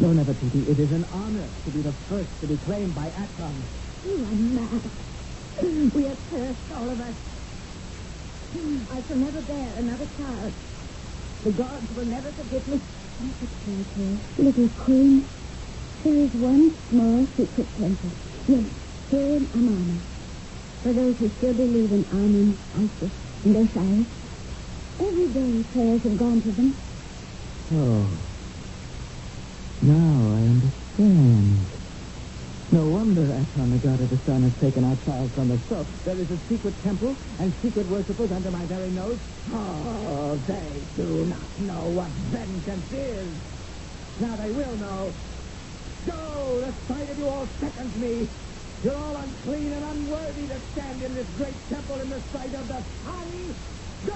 No, 0.00 0.12
never, 0.12 0.32
Titi. 0.32 0.60
It 0.70 0.78
is 0.80 0.92
an 0.92 1.04
honor 1.12 1.46
to 1.66 1.70
be 1.70 1.82
the 1.82 1.92
first 2.08 2.30
to 2.40 2.46
be 2.46 2.56
claimed 2.64 2.94
by 2.94 3.08
Aton. 3.08 3.62
You 4.02 4.16
are 4.24 4.32
mad. 4.32 4.90
We 5.94 6.06
are 6.06 6.16
cursed, 6.30 6.72
all 6.74 6.88
of 6.88 7.00
us. 7.00 7.14
I 8.90 9.02
shall 9.06 9.16
never 9.16 9.42
bear 9.42 9.68
another 9.76 10.08
child. 10.16 10.54
The 11.44 11.50
gods 11.52 11.90
will 11.94 12.06
never 12.06 12.32
forgive 12.32 12.66
me. 12.66 12.80
Little 14.38 14.68
queen, 14.70 15.28
there 16.02 16.16
is 16.16 16.30
one 16.32 16.74
small 16.88 17.26
secret 17.36 17.68
temple. 17.76 18.10
Yes, 18.48 18.64
here 19.10 19.36
in 19.36 19.50
Amarna. 19.52 20.00
For 20.82 20.92
those 20.94 21.18
who 21.18 21.30
still 21.36 21.52
believe 21.52 21.92
in 21.92 22.06
Amun, 22.10 22.58
Isis, 22.74 23.12
and 23.44 23.56
Osiris. 23.68 24.06
Every 24.98 25.28
day 25.28 25.62
prayers 25.74 26.02
have 26.04 26.16
gone 26.16 26.40
to 26.40 26.52
them. 26.52 26.74
Oh. 27.74 28.29
Now 29.82 29.96
I 29.96 30.40
understand. 30.44 31.56
No 32.72 32.86
wonder 32.86 33.22
Aton, 33.22 33.70
the 33.70 33.78
god 33.78 34.00
of 34.00 34.10
the 34.10 34.16
sun, 34.18 34.42
has 34.42 34.54
taken 34.60 34.84
our 34.84 34.96
child 35.04 35.30
from 35.32 35.50
us. 35.50 35.60
There 36.04 36.16
is 36.16 36.30
a 36.30 36.36
secret 36.48 36.74
temple 36.84 37.16
and 37.40 37.52
secret 37.62 37.88
worshippers 37.88 38.30
under 38.30 38.50
my 38.50 38.64
very 38.66 38.90
nose. 38.90 39.18
Oh, 39.52 40.38
they 40.46 40.70
do 40.96 41.26
not 41.26 41.60
know 41.60 41.90
what 41.96 42.08
vengeance 42.30 42.92
is. 42.92 43.28
Now 44.20 44.36
they 44.36 44.52
will 44.52 44.76
know. 44.76 45.12
Go! 46.06 46.60
The 46.60 46.72
sight 46.86 47.10
of 47.10 47.18
you 47.18 47.28
all 47.28 47.46
sickens 47.58 47.96
me. 47.96 48.28
You're 48.84 48.94
all 48.94 49.16
unclean 49.16 49.72
and 49.72 49.84
unworthy 49.84 50.46
to 50.46 50.60
stand 50.72 51.02
in 51.02 51.14
this 51.14 51.26
great 51.36 51.54
temple 51.68 52.00
in 52.00 52.10
the 52.10 52.20
sight 52.32 52.54
of 52.54 52.68
the 52.68 52.82
sun. 53.02 53.54
Go! 54.06 54.14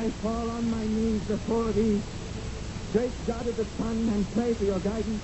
I 0.00 0.10
fall 0.22 0.50
on 0.50 0.70
my 0.70 0.86
knees 0.86 1.29
before 1.46 1.72
thee, 1.72 2.00
great 2.92 3.26
God 3.26 3.46
of 3.46 3.56
the 3.56 3.64
sun, 3.78 4.08
and 4.08 4.34
pray 4.34 4.54
for 4.54 4.64
your 4.64 4.78
guidance. 4.80 5.22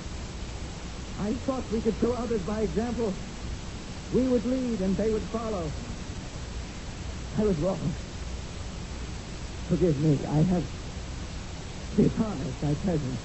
I 1.21 1.33
thought 1.33 1.71
we 1.73 1.81
could 1.81 1.95
show 2.01 2.13
others 2.13 2.41
by 2.43 2.61
example. 2.63 3.15
We 4.13 4.23
would 4.23 4.45
lead 4.47 4.81
and 4.81 4.97
they 4.97 5.11
would 5.11 5.23
follow. 5.23 5.71
I 7.39 7.43
was 7.43 7.57
wrong. 7.59 7.95
Forgive 9.69 9.99
me. 10.01 10.19
I 10.27 10.43
have 10.43 10.65
dishonored 11.97 12.55
thy 12.61 12.75
presence. 12.75 13.21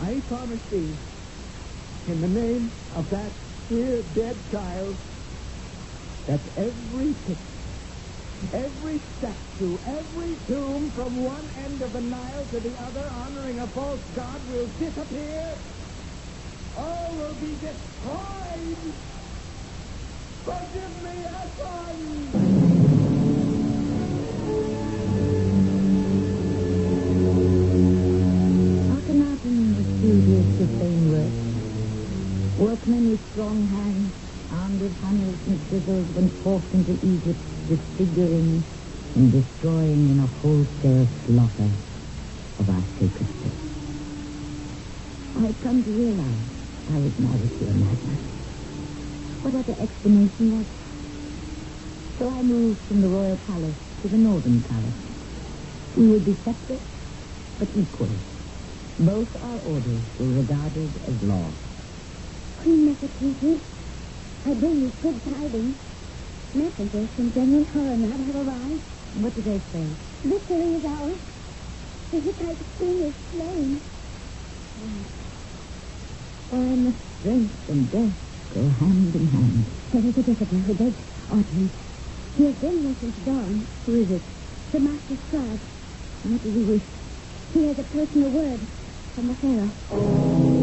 I 0.00 0.20
promise 0.28 0.62
thee, 0.70 0.94
in 2.08 2.20
the 2.20 2.28
name 2.28 2.70
of 2.94 3.10
that 3.10 3.32
dear 3.68 4.02
dead 4.14 4.36
child, 4.50 4.96
that 6.26 6.40
every 6.56 7.14
picture, 7.26 7.55
every 8.52 9.00
statue, 9.18 9.78
every 9.86 10.36
tomb 10.46 10.90
from 10.92 11.24
one 11.24 11.50
end 11.64 11.82
of 11.82 11.92
the 11.92 12.00
Nile 12.00 12.46
to 12.52 12.60
the 12.60 12.74
other 12.82 13.08
honoring 13.08 13.60
a 13.60 13.66
false 13.68 14.00
god 14.14 14.40
will 14.48 14.68
disappear. 14.78 15.58
All 16.76 17.14
will 17.16 17.34
be 17.34 17.54
destroyed. 17.54 18.94
Forgive 20.44 21.02
me, 21.02 21.24
Aton! 21.24 22.32
Akhenaten 28.76 29.76
was 29.76 29.86
studious 29.98 30.58
to 30.58 30.66
vain 30.78 31.10
work. 31.12 31.34
Workmen 32.58 33.10
with 33.10 33.20
strong 33.32 33.68
hands, 33.68 34.14
armed 34.52 34.80
with 34.82 34.96
hammers 35.00 35.38
and 35.46 35.60
chisels, 35.70 36.08
went 36.16 36.32
forth 36.44 36.64
into 36.74 36.94
Egypt, 37.06 37.40
disfiguring 37.68 38.64
and 39.16 39.32
destroying 39.32 40.10
in 40.10 40.20
a 40.20 40.28
wholesale 40.40 41.08
slaughter 41.26 41.70
of 42.58 42.68
our 42.68 42.84
sacred 43.00 43.28
place. 43.42 43.70
I 45.36 45.46
had 45.46 45.60
come 45.62 45.84
to 45.84 45.90
realize 45.90 46.46
I 46.90 46.98
was 46.98 47.12
to 47.60 47.64
a 47.66 47.74
madman. 47.74 48.44
What 49.42 49.54
other 49.54 49.76
explanation 49.82 50.52
was? 50.58 50.66
So 52.18 52.30
I 52.30 52.42
moved 52.42 52.80
from 52.88 53.02
the 53.02 53.08
royal 53.08 53.38
palace 53.46 53.76
to 54.02 54.08
the 54.08 54.18
northern 54.18 54.62
palace. 54.62 55.00
We 55.96 56.08
would 56.08 56.24
be 56.24 56.36
separate, 56.44 56.82
but 57.58 57.68
equal. 57.76 58.10
Both 58.98 59.28
our 59.42 59.58
orders 59.60 60.04
were 60.18 60.32
regarded 60.32 60.92
as 61.08 61.14
law. 61.22 61.52
Queen 62.62 62.86
Nefertiti, 62.88 63.60
I 64.46 64.54
bring 64.54 64.80
you 64.80 64.92
good 65.02 65.24
tidings. 65.24 65.74
Messengers 66.54 67.08
from 67.16 67.32
General 67.34 67.64
Coronel 67.64 68.10
have 68.12 68.46
arrived. 68.46 68.82
What 69.18 69.34
did 69.34 69.44
they 69.44 69.60
say? 69.72 69.86
Victory 70.22 70.70
is 70.78 70.84
ours. 70.84 71.18
The 72.12 72.20
Hittite 72.20 72.62
king 72.78 73.10
is 73.10 73.14
slain. 73.32 73.80
And 76.52 76.94
strength 77.18 77.68
and 77.68 77.90
death 77.90 78.14
go 78.54 78.68
hand 78.78 79.14
in 79.16 79.26
hand. 79.34 79.66
There 79.92 80.06
is 80.06 80.16
a 80.16 80.22
visitor 80.22 80.56
who 80.62 80.74
begs 80.74 81.02
Audrey. 81.28 81.68
He 82.38 82.44
has 82.44 82.54
been 82.54 82.78
here 82.84 82.96
since 83.00 83.16
dawn. 83.26 83.66
Who 83.84 84.00
is 84.00 84.10
it? 84.12 84.22
The 84.70 84.78
master 84.78 85.16
scribe. 85.26 85.60
What 86.22 86.42
does 86.44 86.54
he 86.54 86.62
wish? 86.62 86.86
He 87.52 87.66
has 87.66 87.78
a 87.80 87.82
personal 87.82 88.30
word 88.30 88.60
from 89.16 89.26
the 89.26 89.34
Pharaoh. 89.42 90.55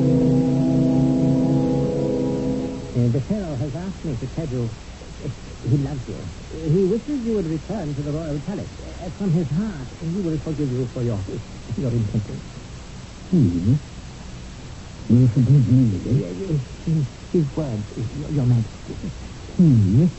Uh, 3.04 3.10
the 3.12 3.22
Pharaoh 3.28 3.58
has 3.58 3.72
asked 3.76 4.06
me 4.06 4.16
to 4.16 4.28
tell 4.28 4.48
you 4.48 4.70
uh, 5.26 5.30
he 5.70 5.78
loves 5.78 6.02
you. 6.08 6.16
He 6.52 6.84
wishes 6.86 7.20
you 7.26 7.34
would 7.36 7.48
return 7.48 7.96
to 7.96 8.02
the 8.02 8.12
royal 8.12 8.40
palace. 8.42 8.70
Uh, 8.80 9.10
from 9.18 9.34
his 9.34 9.48
heart, 9.52 9.88
he 10.00 10.08
will 10.22 10.40
forgive 10.40 10.72
you 10.72 10.90
for 10.94 11.04
your 11.04 11.20
your 11.78 11.92
intemperance. 11.92 12.44
He 13.32 13.78
will 15.10 15.28
forgive 15.34 15.68
me. 15.68 16.62
His, 16.86 17.04
his 17.34 17.46
words, 17.56 17.84
your, 18.32 18.46
majesty. 18.46 18.96
He, 19.58 20.10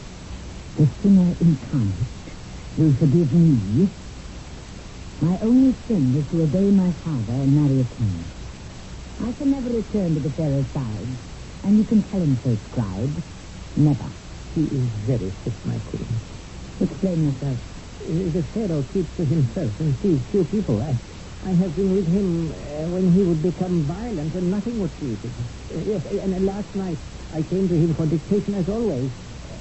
the 0.77 0.89
sinner 1.03 1.37
incarnate, 1.41 2.09
will 2.77 2.95
forgive 3.01 3.33
me. 3.33 3.89
My 5.21 5.39
only 5.43 5.75
sin 5.89 6.17
is 6.21 6.31
to 6.33 6.43
obey 6.43 6.71
my 6.71 6.93
father 7.05 7.33
and 7.33 7.55
marry 7.55 7.81
a 7.81 7.97
king. 7.97 8.27
I 9.21 9.33
shall 9.39 9.47
never 9.47 9.71
return 9.71 10.15
to 10.15 10.21
the 10.21 10.31
Pharaoh's 10.37 10.67
side, 10.75 11.09
and 11.65 11.79
you 11.79 11.85
can 11.85 12.03
tell 12.11 12.21
him 12.21 12.39
so, 12.45 12.59
scribe. 12.71 13.23
Never. 13.77 14.13
He 14.55 14.63
is 14.63 14.89
very 15.07 15.33
sick, 15.45 15.55
my 15.67 15.79
queen. 15.81 16.21
Explain 16.81 17.25
yourself. 17.33 17.59
The 18.01 18.45
Pharaoh 18.55 18.85
keeps 18.93 19.11
to 19.17 19.25
himself 19.25 19.73
and 19.81 19.97
sees 20.03 20.21
few 20.31 20.45
people. 20.45 20.83
I, 20.83 20.95
I 21.49 21.53
have 21.55 21.75
been 21.77 21.93
with 21.95 22.07
him 22.07 22.53
uh, 22.53 22.89
when 22.91 23.13
he 23.15 23.23
would 23.25 23.43
become 23.43 23.87
violent 23.87 24.35
and 24.35 24.51
nothing 24.51 24.79
would 24.81 24.93
suit 25.01 25.21
him. 25.25 25.35
Uh, 25.73 25.81
yes, 25.87 26.03
and 26.23 26.35
uh, 26.35 26.39
last 26.53 26.75
night 26.75 26.99
I 27.33 27.43
came 27.43 27.69
to 27.69 27.75
him 27.75 27.95
for 27.97 28.07
dictation 28.07 28.55
as 28.55 28.69
always. 28.69 29.11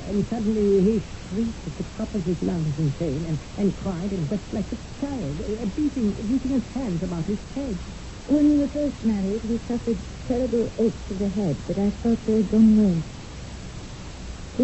And 0.07 0.27
suddenly 0.29 0.83
he 0.83 1.05
shrieked 1.29 1.67
at 1.67 1.77
the 1.77 1.85
top 1.97 2.13
of 2.15 2.25
his 2.25 2.37
lungs 2.41 2.75
in 2.77 2.91
pain 2.99 3.25
and, 3.27 3.39
and 3.57 3.75
cried 3.77 4.11
and 4.11 4.29
wept 4.29 4.53
like 4.53 4.67
a 4.71 4.79
child, 5.01 5.39
uh, 5.41 5.65
beating, 5.75 6.13
beating 6.27 6.51
his 6.59 6.67
hands 6.75 7.01
about 7.03 7.25
his 7.25 7.39
head. 7.55 7.79
When 8.27 8.49
we 8.51 8.57
were 8.59 8.69
first 8.69 9.03
married, 9.03 9.41
he 9.43 9.59
suffered 9.67 9.99
terrible 10.27 10.71
aches 10.79 11.11
of 11.11 11.19
the 11.19 11.29
head, 11.29 11.57
but 11.67 11.77
I 11.79 11.91
thought 12.03 12.25
they 12.25 12.33
had 12.37 12.49
gone 12.51 12.79
away. 12.79 13.03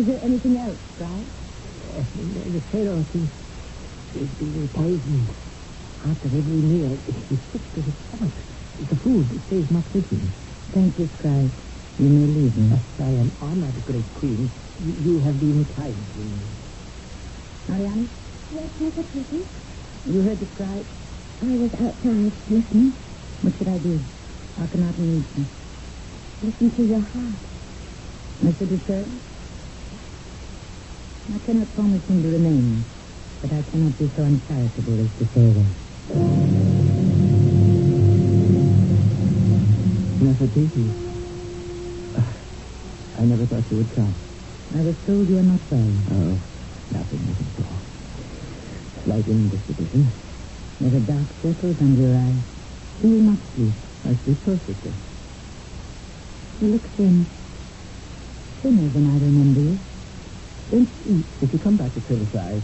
Is 0.01 0.05
there 0.07 0.19
anything 0.23 0.57
else, 0.57 0.79
the, 2.15 2.51
the 2.51 2.61
Pharaoh 2.71 3.05
seems 3.13 3.31
to 4.13 4.19
be 4.19 4.25
being 4.45 4.69
poisoned. 4.69 5.29
After 6.05 6.27
every 6.27 6.61
meal, 6.63 6.99
he's 7.29 7.39
sick 7.51 7.63
to 7.75 7.81
his 7.81 7.95
stomach. 8.07 8.33
The 8.79 8.95
food 8.97 9.27
stays 9.47 9.71
much 9.71 9.87
with 9.93 10.09
him. 10.11 10.33
Thank 10.73 10.99
you, 10.99 11.09
Scribe. 11.17 11.53
You 11.99 12.09
may 12.09 12.27
leave 12.27 12.57
me. 12.57 12.69
Yes, 12.71 12.85
I 12.99 13.11
am 13.11 13.37
honored, 13.41 13.85
great 13.85 14.13
queen. 14.15 14.51
You, 14.79 14.93
you 14.99 15.19
have 15.21 15.39
been 15.39 15.65
kind 15.75 16.07
to 16.13 16.19
me. 16.19 16.41
Mariani, 17.67 18.09
Yes, 18.51 18.69
Mother 18.79 19.03
Kitty? 19.13 19.43
you 20.05 20.21
heard 20.21 20.39
the 20.39 20.47
cry? 20.47 20.85
I 21.41 21.57
was 21.57 21.71
outside 21.75 22.33
listening. 22.49 22.97
What 23.41 23.53
should 23.57 23.67
I 23.69 23.77
do? 23.79 24.01
Akhenaten 24.59 24.99
needs 24.99 25.37
me. 25.37 25.47
Listen 26.41 26.71
to 26.75 26.83
your 26.83 27.01
heart. 27.01 27.39
I 28.43 28.51
should 28.57 28.71
return? 28.71 29.21
I 31.33 31.39
cannot 31.45 31.73
promise 31.75 32.03
him 32.09 32.23
to 32.23 32.29
remain, 32.29 32.85
but 33.41 33.51
I 33.53 33.63
cannot 33.71 33.97
be 33.99 34.11
so 34.17 34.23
uncharitable 34.23 34.99
as 35.05 35.11
to 35.19 35.25
say 35.33 35.45
away. 35.45 35.71
Nefertiti. 40.05 40.87
I 43.17 43.23
never 43.25 43.45
thought 43.47 43.69
you 43.71 43.77
would 43.77 43.95
come. 43.95 44.15
I 44.75 44.81
was 44.81 44.95
told 45.07 45.29
you 45.29 45.37
are 45.39 45.43
not 45.43 45.61
well. 45.71 45.93
Oh, 46.11 46.41
nothing, 46.91 47.25
nothing 47.27 47.53
at 47.57 47.65
all. 47.65 47.81
Slight 49.05 49.27
indisposition. 49.27 50.13
There's 50.79 50.93
a 50.95 50.99
dark 51.05 51.29
circle 51.43 51.75
under 51.81 52.01
your 52.01 52.17
eye. 52.17 52.58
You 53.03 53.21
not 53.21 53.39
sleep? 53.55 53.73
I 54.05 54.17
sleep 54.25 54.43
perfectly. 54.43 54.93
You 56.61 56.67
look 56.67 56.83
thin. 56.97 57.27
Thinner 58.61 58.89
than 58.89 59.07
I 59.07 59.15
remember 59.23 59.61
you. 59.61 59.79
Don't 60.71 60.89
eat. 61.07 61.25
If 61.41 61.53
you 61.53 61.59
come 61.59 61.77
back 61.77 61.93
to 61.95 62.01
criticize, 62.01 62.61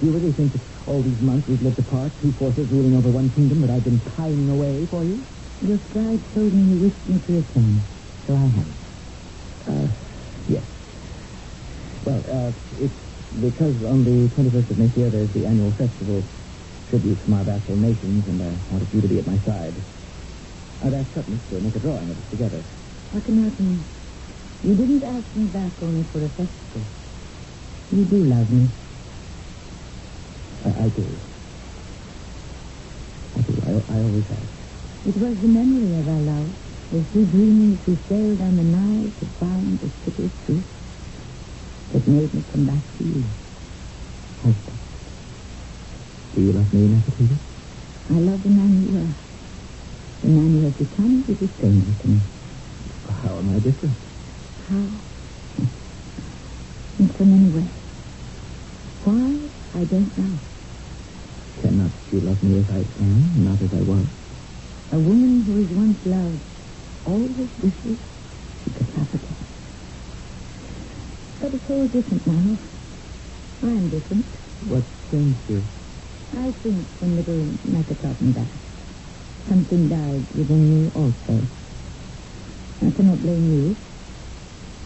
do 0.00 0.06
you 0.06 0.12
really 0.12 0.32
think 0.32 0.52
that 0.52 0.62
all 0.86 1.02
these 1.02 1.20
months 1.20 1.48
we've 1.48 1.62
lived 1.62 1.78
apart, 1.78 2.12
two 2.22 2.32
forces 2.38 2.68
ruling 2.70 2.96
over 2.96 3.10
one 3.10 3.30
kingdom, 3.34 3.60
that 3.62 3.70
I've 3.70 3.84
been 3.84 4.00
pining 4.16 4.48
away 4.50 4.86
for 4.90 5.04
you? 5.04 5.26
Your 5.60 5.78
scribe 5.90 6.22
told 6.34 6.54
me 6.54 6.62
you 6.74 6.78
wished 6.80 7.04
me 7.06 7.18
to 7.26 7.32
return, 7.32 7.82
so 8.26 8.34
I 8.36 8.48
have. 8.56 8.72
Uh, 9.68 9.88
yes. 10.48 10.64
Well, 12.04 12.22
uh, 12.30 12.52
it's 12.80 12.94
because 13.40 13.76
on 13.84 14.04
the 14.04 14.28
21st 14.34 14.70
of 14.70 14.78
next 14.78 14.96
year 14.96 15.10
there's 15.10 15.32
the 15.34 15.46
annual 15.46 15.72
festival 15.78 16.24
tribute 16.90 17.18
from 17.24 17.34
our 17.34 17.44
vassal 17.44 17.76
nations, 17.76 18.26
and 18.28 18.42
I 18.42 18.50
wanted 18.72 18.92
you 18.92 19.00
to 19.02 19.08
be 19.08 19.18
at 19.18 19.26
my 19.26 19.38
side. 19.46 19.74
I'd 20.84 20.94
asked 20.94 21.14
Sutton 21.14 21.40
to 21.50 21.60
make 21.60 21.76
a 21.76 21.80
drawing 21.80 22.10
of 22.10 22.18
us 22.18 22.30
together. 22.30 22.64
Akhenaten, 23.14 23.84
you 24.62 24.74
didn't 24.74 25.04
ask 25.04 25.26
me 25.36 25.46
back 25.46 25.72
only 25.82 26.04
for 26.12 26.24
a 26.24 26.30
festival. 26.30 26.84
You 27.92 28.04
do 28.04 28.24
love 28.24 28.50
me. 28.50 28.68
I, 30.66 30.70
I 30.86 30.88
do. 30.90 31.06
I 33.36 33.40
do. 33.42 33.54
I, 33.66 33.70
I 33.94 33.98
always 34.02 34.26
have. 34.28 34.48
It 35.06 35.16
was 35.16 35.36
the 35.40 35.48
memory 35.48 36.00
of 36.00 36.08
our 36.08 36.20
love, 36.20 36.50
we 37.14 37.24
dreaming 37.26 37.78
as 37.80 37.86
we 37.88 37.96
sailed 38.08 38.40
on 38.42 38.56
the 38.56 38.64
Nile 38.64 39.12
to 39.20 39.26
find 39.40 39.80
the 39.80 39.90
city 40.04 40.24
of 40.26 40.32
truth, 40.46 40.64
that 41.92 42.08
made 42.08 42.34
me 42.34 42.44
come 42.52 42.66
back 42.66 42.84
to 42.98 43.04
you. 43.04 43.24
Husband, 44.42 44.79
Do 46.34 46.40
you 46.42 46.52
love 46.52 46.72
me, 46.72 46.80
Nefertiti? 46.88 47.38
I 48.10 48.18
love 48.18 48.42
the 48.42 48.50
man 48.50 48.86
you 48.86 48.96
are. 48.96 49.16
The 50.22 50.28
man 50.28 50.56
you 50.58 50.64
have 50.64 50.78
become 50.78 51.24
is 51.28 51.36
a 51.42 51.52
stranger 51.54 51.94
to 52.02 52.08
me. 52.08 52.20
How 53.22 53.38
am 53.38 53.50
I 53.54 53.58
different? 53.58 53.96
How? 54.68 54.88
In 56.98 57.14
so 57.18 57.24
many 57.24 57.48
ways. 57.50 57.70
Why? 59.04 59.80
I 59.80 59.84
don't 59.84 60.16
know. 60.18 60.38
Cannot 61.62 61.92
you 62.12 62.20
love 62.20 62.42
me 62.42 62.58
as 62.58 62.66
I 62.70 62.84
am, 63.02 63.44
not 63.44 63.60
as 63.62 63.70
I 63.72 63.82
was? 63.82 64.06
A 64.92 64.98
woman 64.98 65.42
who 65.46 65.56
is 65.58 65.68
once 65.70 65.98
loved 66.04 66.42
always 67.06 67.50
wishes 67.62 67.98
she 68.64 68.70
could 68.70 68.90
have 68.96 69.12
again. 69.14 69.36
But 71.40 71.54
it's 71.54 71.70
all 71.70 71.86
different 71.88 72.26
now. 72.26 72.58
I'm 73.62 73.88
different. 73.90 74.26
What 74.60 74.84
changed 75.10 75.40
you? 75.48 75.64
I 76.36 76.52
think 76.62 76.88
when 77.00 77.16
little 77.16 77.58
Meketaten 77.66 78.34
died, 78.34 78.60
something 79.48 79.88
died 79.88 80.26
within 80.34 80.68
you 80.70 80.92
also. 80.94 81.48
I 82.82 82.90
cannot 82.92 83.22
blame 83.22 83.52
you. 83.52 83.76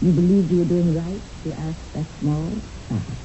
You 0.01 0.11
believed 0.13 0.51
you 0.51 0.59
were 0.59 0.65
doing 0.65 0.93
right 0.95 1.21
to 1.43 1.53
ask 1.53 1.79
that 1.93 2.07
small 2.19 2.61
child 2.89 3.17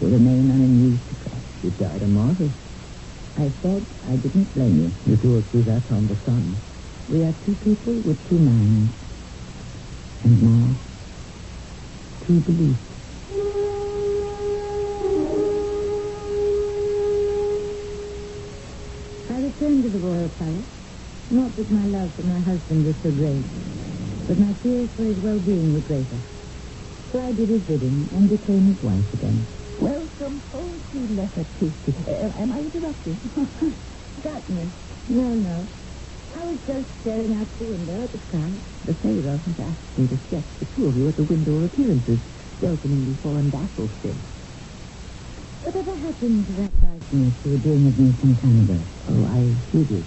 to 0.00 0.06
remain 0.06 0.50
unused 0.50 1.08
to 1.08 1.14
God. 1.30 1.42
You 1.62 1.70
died 1.72 2.02
a 2.02 2.08
martyr. 2.08 2.50
I 3.38 3.52
said 3.62 3.86
I 4.04 4.16
didn't 4.16 4.54
blame 4.54 4.78
you. 4.80 5.12
You 5.12 5.16
do 5.16 5.38
accuse 5.38 5.66
that 5.66 5.90
on 5.90 6.06
the 6.08 6.16
sun. 6.26 6.62
We 7.08 7.24
are 7.24 7.34
two 7.44 7.56
people 7.56 7.94
with 7.94 8.18
two 8.28 8.38
minds. 8.38 8.94
And 10.24 10.42
now, 10.42 10.80
two 12.26 12.40
beliefs. 12.40 12.91
Returned 19.52 19.82
to 19.84 19.90
the 19.90 19.98
royal 19.98 20.28
palace. 20.40 20.64
Not 21.30 21.54
that 21.56 21.70
my 21.70 21.84
love 21.86 22.14
for 22.16 22.22
my 22.22 22.40
husband 22.40 22.86
was 22.86 22.96
so 23.02 23.10
great, 23.12 23.44
but 24.28 24.38
my 24.38 24.52
fears 24.62 24.88
for 24.96 25.04
his 25.04 25.16
well-being 25.18 25.72
were 25.74 25.80
greater. 25.80 26.20
So 27.12 27.20
I 27.20 27.32
did 27.32 27.48
his 27.48 27.60
bidding 27.62 28.08
and 28.12 28.28
became 28.30 28.64
his 28.72 28.82
wife 28.82 29.04
again. 29.12 29.44
Welcome 29.80 30.40
home 30.52 30.80
to 30.92 30.98
Nefertiti. 31.12 31.92
Uh, 32.08 32.40
am 32.40 32.52
I 32.52 32.60
interrupting? 32.60 33.18
Certainly. 34.22 34.70
No, 35.08 35.28
no. 35.34 35.68
I 36.36 36.44
was 36.46 36.58
just 36.66 36.88
staring 37.00 37.36
out 37.36 37.48
the 37.58 37.64
window 37.66 38.04
at 38.04 38.12
the 38.12 38.20
sky. 38.28 38.50
The 38.84 38.94
Pharaoh 38.94 39.36
has 39.36 39.56
asked 39.60 39.98
me 39.98 40.08
to 40.08 40.18
sketch 40.28 40.48
the 40.60 40.66
two 40.76 40.86
of 40.88 40.96
you 40.96 41.08
at 41.08 41.16
the 41.16 41.24
window 41.24 41.64
appearances, 41.64 42.18
welcoming 42.62 43.12
the 43.12 43.20
foreign 43.20 43.50
vassals 43.50 43.90
still. 44.00 44.31
Whatever 45.64 45.96
happened 45.96 46.46
to 46.46 46.52
that 46.58 46.72
likeness 46.82 47.34
you 47.44 47.50
were 47.52 47.58
doing 47.58 47.86
of 47.86 47.98
me 47.98 48.14
some 48.20 48.36
time 48.42 48.58
ago? 48.66 48.80
Oh, 49.08 49.24
I 49.26 49.42
hid 49.70 49.90
it. 49.92 50.06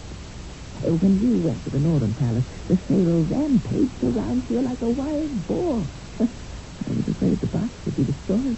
Uh, 0.83 0.93
when 0.99 1.19
you 1.23 1.39
went 1.39 1.63
to 1.63 1.69
the 1.71 1.79
Northern 1.79 2.13
Palace, 2.15 2.43
the 2.67 2.77
Pharaoh 2.87 3.23
rampaged 3.23 4.03
around 4.03 4.43
here 4.49 4.61
like 4.61 4.81
a 4.81 4.89
wild 4.89 5.47
boar. 5.47 5.87
I 6.19 6.91
was 6.91 7.07
afraid 7.07 7.39
the 7.41 7.47
box 7.47 7.71
would 7.85 7.95
be 7.95 8.03
destroyed. 8.03 8.57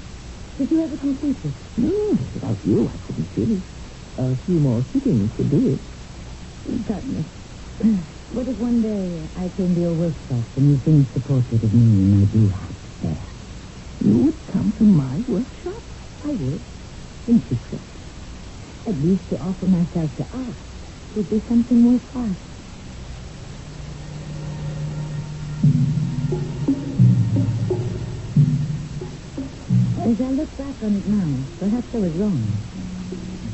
Did 0.58 0.72
you 0.72 0.84
ever 0.84 0.98
complete 0.98 1.38
it? 1.46 1.54
No, 1.78 2.18
without 2.34 2.58
you, 2.66 2.90
I 2.90 2.98
couldn't 3.06 3.30
finish. 3.36 3.64
A 4.18 4.36
few 4.46 4.60
more 4.60 4.86
sittings 4.94 5.30
would 5.38 5.52
do 5.52 5.78
it. 5.78 5.82
Certainly. 6.88 7.26
What 8.30 8.48
if 8.48 8.58
one 8.58 8.82
day 8.84 9.30
I 9.40 9.50
came 9.56 9.74
to 9.76 9.82
your 9.82 9.94
workshop 9.96 10.46
and 10.58 10.70
you 10.70 10.82
finished 10.86 11.14
the 11.14 11.22
portrait 11.22 11.64
of 11.64 11.74
me 11.74 11.80
in 11.82 12.20
my 12.20 12.26
blue 12.26 12.50
hat 12.50 12.76
there? 13.02 13.26
You 14.04 14.18
would 14.18 14.40
come 14.54 14.74
to 14.78 14.84
my 14.84 15.24
workshop? 15.28 15.82
I 16.26 16.30
would. 16.32 16.77
In 17.28 17.44
secret. 17.50 17.82
At 18.88 18.96
least 19.04 19.30
to 19.30 19.38
offer 19.38 19.66
myself 19.68 20.10
to 20.18 20.24
art 20.32 20.56
would 21.16 21.30
be 21.30 21.44
something 21.50 21.84
worthwhile. 21.84 22.38
As 30.08 30.16
I 30.22 30.32
look 30.32 30.58
back 30.58 30.76
on 30.84 30.96
it 30.96 31.06
now, 31.06 31.28
perhaps 31.60 31.88
I 31.94 31.98
was 32.00 32.14
wrong. 32.16 32.48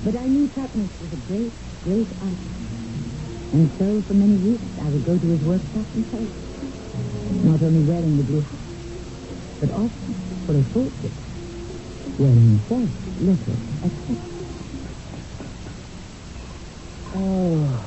But 0.05 0.15
I 0.17 0.27
knew 0.27 0.47
Thutmose 0.49 0.93
was 1.01 1.11
a 1.13 1.21
great, 1.25 1.53
great 1.81 2.07
artist. 2.21 2.61
And 3.53 3.71
so 3.79 4.03
for 4.07 4.13
many 4.13 4.37
weeks 4.37 4.69
I 4.81 4.89
would 4.89 5.05
go 5.05 5.17
to 5.17 5.27
his 5.33 5.41
workshop 5.41 5.87
and 5.95 6.05
play. 6.11 6.29
Not 7.41 7.63
only 7.63 7.81
wearing 7.89 8.17
the 8.17 8.23
blue 8.23 8.41
hat, 8.41 8.61
but 9.61 9.71
often 9.71 10.13
for 10.45 10.59
a 10.59 10.63
full 10.73 10.91
portrait, 11.01 11.22
wearing 12.05 12.63
false 12.69 12.89
letters, 13.19 13.63
etc. 13.83 14.17
Oh, 17.15 17.79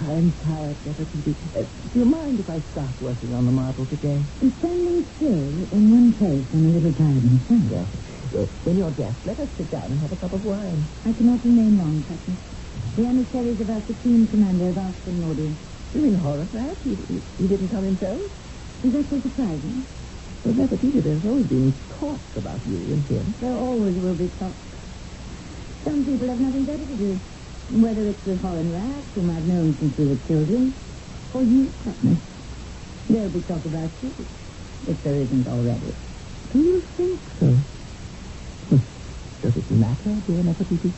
I'm 0.00 0.34
tired, 0.44 0.78
Nefertiti. 0.84 1.36
Uh, 1.54 1.64
do 1.92 1.98
you 2.00 2.04
mind 2.06 2.40
if 2.40 2.50
I 2.50 2.60
start 2.72 3.00
working 3.00 3.32
on 3.34 3.46
the 3.46 3.52
marble 3.52 3.86
today? 3.86 4.20
And 4.42 4.52
standing 4.58 5.06
still 5.16 5.68
in 5.72 5.84
one 5.90 6.12
place 6.18 6.46
on 6.52 6.66
a 6.66 6.70
little 6.74 6.92
garden 6.92 7.40
side. 7.48 7.70
Yes. 7.70 7.88
Uh, 8.34 8.46
when 8.64 8.76
you're 8.78 8.90
dressed, 8.92 9.22
let 9.26 9.38
us 9.40 9.48
sit 9.56 9.70
down 9.70 9.92
and 9.92 10.00
have 10.02 10.12
a 10.12 10.16
cup 10.16 10.32
of 10.34 10.42
wine. 10.44 10.88
I 11.06 11.12
cannot 11.14 11.44
remain 11.44 11.78
long, 11.78 12.04
Captain. 12.08 12.38
The 12.96 13.06
emissaries 13.06 13.60
of 13.60 13.70
our 13.70 13.82
Supreme 13.86 14.26
Commander 14.28 14.68
have 14.68 14.78
asked 14.78 15.04
for 15.04 15.10
an 15.10 15.24
audience. 15.24 15.58
You 15.94 16.02
mean 16.02 16.16
Horemheb? 16.18 16.76
He, 16.84 16.96
he, 17.08 17.22
he 17.38 17.48
didn't 17.48 17.70
come 17.70 17.84
himself? 17.84 18.20
Is 18.84 18.92
that 18.92 19.06
so 19.10 19.20
surprising? 19.22 19.86
Well, 20.44 20.54
Nefertiti, 20.54 21.02
there's 21.04 21.24
always 21.24 21.46
been 21.46 21.74
talk 22.00 22.20
about 22.36 22.60
you 22.66 22.76
and 22.76 23.08
him. 23.08 23.34
There 23.40 23.54
always 23.56 23.96
will 23.96 24.14
be 24.16 24.28
talk. 24.38 24.56
Some 25.84 26.04
people 26.04 26.28
have 26.28 26.40
nothing 26.40 26.64
better 26.66 26.86
to 26.86 26.96
do. 26.96 27.20
Whether 27.70 28.08
it's 28.08 28.24
the 28.24 28.38
foreign 28.42 28.72
rats, 28.72 29.08
whom 29.14 29.30
I've 29.30 29.44
known 29.44 29.76
since 29.80 29.96
we 29.98 30.06
were 30.06 30.16
children, 30.28 30.74
or 31.34 31.42
you, 31.44 31.74
Captain. 31.84 32.22
There'll 33.08 33.30
be 33.30 33.42
talk 33.42 33.64
about 33.64 33.92
you, 34.02 34.14
if 34.88 35.02
there 35.04 35.16
isn't 35.16 35.48
already. 35.48 35.94
Do 36.52 36.58
you 36.60 36.84
think 36.96 37.20
so? 37.40 37.58
Hmm. 38.68 38.78
Does 39.42 39.56
it 39.56 39.70
matter, 39.70 40.20
dear 40.26 40.42
Nefertiti? 40.44 40.94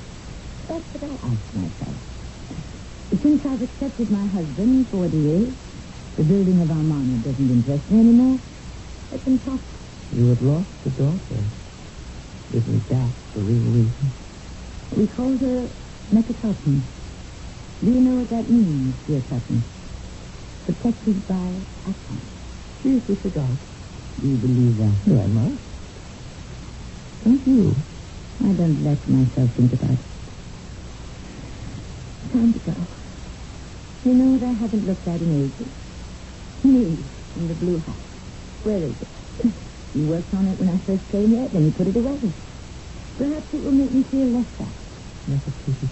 That's 0.68 0.84
what 0.92 1.04
I 1.04 1.14
ask 1.26 1.54
myself. 1.54 1.96
Since 3.22 3.42
I've 3.46 3.62
accepted 3.62 4.10
my 4.10 4.26
husband 4.28 4.88
for 4.90 4.98
what 4.98 5.12
he 5.12 5.18
is, 5.18 5.54
the 6.16 6.24
building 6.24 6.60
of 6.62 6.70
Amarna 6.70 7.18
doesn't 7.18 7.50
interest 7.50 7.90
me 7.90 8.00
anymore. 8.00 8.40
Let 9.10 9.24
them 9.24 9.40
talk. 9.40 9.62
You 10.10 10.28
have 10.28 10.42
lost 10.42 10.70
a 10.86 10.90
daughter. 10.90 11.52
Isn't 12.50 12.88
that 12.88 13.14
the 13.34 13.42
real 13.42 13.64
reason? 13.64 14.14
We 14.90 15.06
called 15.08 15.40
her 15.42 15.70
Meketaten. 16.12 16.88
Do 17.84 17.90
you 17.92 18.00
know 18.00 18.16
what 18.16 18.30
that 18.30 18.50
means, 18.50 18.96
dear 19.06 19.22
Captain? 19.22 19.70
Protected 20.64 21.26
by 21.28 21.66
Aton. 21.86 22.30
She 22.82 22.90
is 22.90 23.02
disregard. 23.04 23.60
Do 24.20 24.28
you 24.28 24.36
believe 24.38 24.78
that? 24.78 25.00
No, 25.06 25.22
I 25.22 25.26
must. 25.28 25.62
Don't 27.24 27.46
you? 27.46 27.84
I 28.42 28.52
don't 28.54 28.84
let 28.84 29.08
myself 29.08 29.50
think 29.56 29.72
about 29.74 30.00
it. 30.00 30.06
Time 32.32 32.52
to 32.54 32.60
go. 32.60 32.88
You 34.04 34.14
know 34.14 34.32
what 34.38 34.44
I 34.44 34.52
haven't 34.52 34.86
looked 34.86 35.08
at 35.08 35.20
in 35.22 35.44
ages? 35.44 35.74
Me, 36.64 37.10
in 37.36 37.48
the 37.48 37.54
blue 37.54 37.78
hat. 37.86 38.15
Where 38.66 38.84
is 38.84 38.96
it? 39.00 39.08
You 39.94 40.06
worked 40.06 40.34
on 40.34 40.48
it 40.48 40.58
when 40.58 40.68
I 40.70 40.78
first 40.86 41.08
came 41.10 41.30
here, 41.30 41.48
then 41.52 41.66
you 41.66 41.72
put 41.72 41.88
it 41.88 41.96
away. 41.96 42.34
Perhaps 43.18 43.48
it 43.54 43.62
will 43.62 43.72
make 43.72 43.92
me 43.92 44.04
feel 44.10 44.28
less. 44.40 44.46
Nefertiti, 45.28 45.90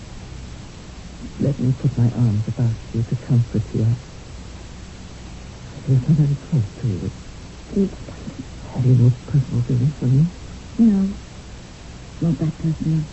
let 1.40 1.58
me 1.60 1.72
put 1.80 1.96
my 1.98 2.10
arms 2.10 2.44
about 2.48 2.76
you 2.92 3.04
to 3.04 3.16
comfort 3.28 3.64
you. 3.74 3.84
I 5.66 5.80
feel 5.86 6.00
so 6.06 6.14
very 6.14 6.38
close 6.50 6.64
to 6.82 6.88
you. 6.88 7.12
Have 8.74 8.86
you 8.86 8.96
no 8.96 9.12
personal 9.26 9.64
feeling 9.68 9.94
for 9.98 10.06
me? 10.06 10.26
No, 10.78 11.16
not 12.20 12.38
that 12.38 12.58
personal. 12.58 13.04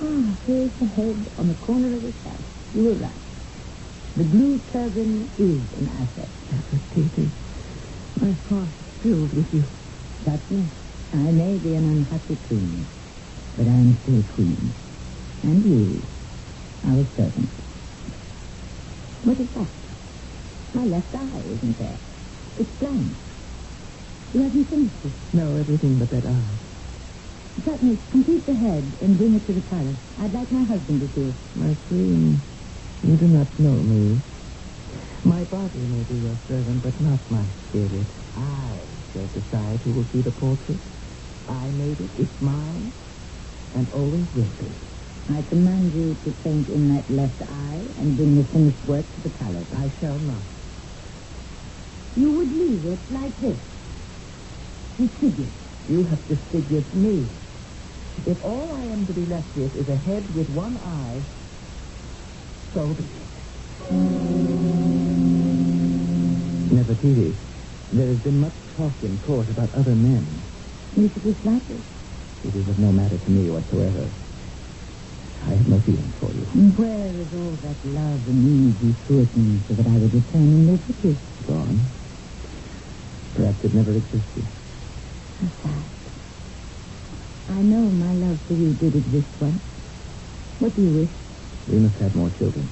Ah, 0.00 0.38
here's 0.46 0.72
the 0.80 0.86
head 0.86 1.32
on 1.38 1.48
the 1.48 1.56
corner 1.56 1.96
of 1.96 2.04
his 2.04 2.14
house. 2.24 2.44
You 2.74 2.84
were 2.84 2.96
right. 2.96 3.22
The 4.16 4.24
blue 4.24 4.60
turban 4.72 5.32
is 5.38 5.72
an 5.78 5.88
asset. 5.88 6.32
Nefertiti, 6.52 7.32
my 8.20 8.32
heart 8.48 8.68
is 8.80 9.02
filled 9.02 9.32
with 9.34 9.52
you. 9.52 9.64
Captain, 10.24 10.70
I 11.12 11.30
may 11.32 11.58
be 11.58 11.74
an 11.74 11.84
unhappy 11.84 12.36
queen, 12.48 12.86
but 13.56 13.66
I 13.66 13.70
am 13.78 13.98
still 14.02 14.24
queen. 14.34 14.74
And 15.42 15.64
you, 15.64 16.02
our 16.84 17.06
servant. 17.16 17.50
What 19.22 19.40
is 19.40 19.48
that? 19.54 19.70
My 20.74 20.84
left 20.84 21.14
eye 21.14 21.42
isn't 21.46 21.78
there. 21.78 22.00
It's 22.58 22.70
blind. 22.80 23.16
You 24.34 24.42
haven't 24.42 24.70
finished 24.70 25.04
it. 25.04 25.12
No, 25.32 25.56
everything 25.56 25.98
but 25.98 26.10
that 26.10 26.26
eye. 26.26 26.58
Captain, 27.64 27.98
complete 28.10 28.46
the 28.46 28.54
head 28.54 28.96
and 29.02 29.18
bring 29.18 29.34
it 29.34 29.46
to 29.46 29.52
the 29.54 29.62
palace. 29.62 29.96
I'd 30.18 30.34
like 30.34 30.50
my 30.52 30.64
husband 30.64 31.00
to 31.00 31.08
see 31.14 31.28
it. 31.30 31.36
My 31.54 31.76
queen, 31.88 32.42
you 33.02 33.16
do 33.16 33.28
not 33.28 33.48
know 33.58 33.82
me. 33.82 34.22
My 35.24 35.44
body 35.44 35.80
may 35.80 36.04
be 36.04 36.14
your 36.16 36.38
servant, 36.48 36.82
but 36.82 37.00
not 37.00 37.20
my 37.30 37.44
spirit. 37.68 38.08
I 38.36 38.80
decide 39.34 39.82
who 39.84 39.92
will 39.92 40.08
see 40.12 40.22
the 40.22 40.32
portrait. 40.32 40.80
I 41.48 41.66
made 41.72 42.00
it. 42.00 42.10
It's 42.18 42.40
mine, 42.40 42.92
and 43.74 43.90
always 43.92 44.28
will 44.34 44.52
be. 44.60 44.72
I 45.30 45.42
command 45.42 45.94
you 45.94 46.18
to 46.24 46.32
paint 46.44 46.68
in 46.68 46.88
that 46.94 47.10
left 47.10 47.42
eye 47.42 47.84
and 47.98 48.16
bring 48.16 48.36
the 48.36 48.48
finished 48.52 48.84
work 48.86 49.06
to 49.14 49.22
the 49.22 49.30
palace. 49.30 49.68
I 49.76 49.92
shall 50.00 50.18
not. 50.18 50.44
You 52.16 52.32
would 52.32 52.52
leave 52.52 52.86
it 52.86 53.00
like 53.10 53.36
this. 53.40 53.60
Disfigured. 54.98 55.54
You 55.88 56.04
have 56.04 56.26
disfigured 56.28 56.94
me. 56.94 57.28
If 58.26 58.38
all 58.42 58.74
I 58.76 58.84
am 58.84 59.06
to 59.06 59.14
be 59.14 59.26
left 59.26 59.56
with 59.56 59.76
is 59.76 59.88
a 59.88 59.96
head 59.96 60.34
with 60.34 60.48
one 60.48 60.78
eye, 60.78 61.24
so 62.74 62.94
be 62.94 63.04
it. 63.04 63.28
Nefertiti, 66.56 67.36
there 67.92 68.08
has 68.08 68.18
been 68.18 68.40
much 68.40 68.54
talk 68.76 68.92
in 69.02 69.18
court 69.24 69.48
about 69.48 69.74
other 69.74 69.94
men. 69.94 70.42
You 70.96 71.08
should 71.12 71.24
be. 71.24 71.30
It 72.44 72.54
is 72.54 72.68
of 72.68 72.78
no 72.78 72.92
matter 72.92 73.18
to 73.18 73.30
me 73.30 73.50
whatsoever. 73.50 74.10
I 75.44 75.50
have 75.56 75.66
no 75.68 75.80
feeling 75.80 76.12
for 76.20 76.32
you. 76.32 76.46
And 76.54 76.76
where 76.76 77.08
is 77.20 77.28
all 77.32 77.56
that 77.62 77.78
love 77.84 78.20
and 78.28 78.38
ease 78.44 78.76
you 78.82 78.96
threw 79.06 79.22
at 79.22 79.36
me 79.36 79.62
so 79.68 79.74
that 79.74 79.86
I 79.86 79.96
would 79.98 80.12
return 80.12 80.48
and 80.54 80.66
live 80.66 80.82
with 80.88 81.04
you? 81.04 81.16
Gone. 81.46 81.80
Perhaps 83.34 83.58
it 83.64 83.74
never 83.74 83.96
existed. 83.96 84.46
How 85.40 85.48
sad. 85.62 85.84
I 87.48 87.62
know 87.62 87.88
my 87.88 88.12
love 88.12 88.38
for 88.46 88.54
you 88.54 88.74
did 88.74 88.94
exist 88.96 89.28
once. 89.40 89.62
What 90.58 90.74
do 90.76 90.82
you 90.82 90.90
wish? 90.90 91.10
We 91.66 91.78
must 91.78 91.96
have 91.96 92.14
more 92.14 92.30
children. 92.30 92.70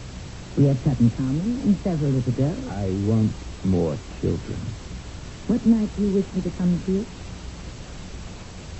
We 0.57 0.67
have 0.67 0.77
Tutankhamun 0.79 1.63
and 1.63 1.79
several 1.85 2.13
little 2.13 2.33
girls. 2.33 2.65
I 2.71 2.91
want 2.93 3.33
more 3.65 3.99
children. 4.21 4.86
What 5.47 5.65
night 5.67 5.95
do 5.97 6.03
you 6.03 6.11
wish 6.11 6.27
me 6.35 6.43
to 6.43 6.51
come 6.51 6.83
to 6.85 6.91
you? 6.93 7.07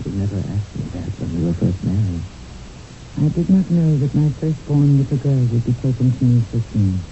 You 0.05 0.13
never 0.13 0.39
asked 0.39 0.75
me 0.75 0.91
that 0.95 1.19
when 1.21 1.33
we 1.39 1.45
were 1.47 1.55
first 1.55 1.83
married. 1.85 2.23
I 3.17 3.29
did 3.29 3.51
not 3.51 3.71
know 3.71 3.99
that 3.99 4.15
my 4.15 4.31
firstborn 4.41 4.99
little 4.99 5.17
girl 5.19 5.47
would 5.47 5.65
be 5.65 5.75
taken 5.75 6.13
to 6.19 6.25
me 6.25 6.47
so 6.53 6.61
soon. 6.73 7.05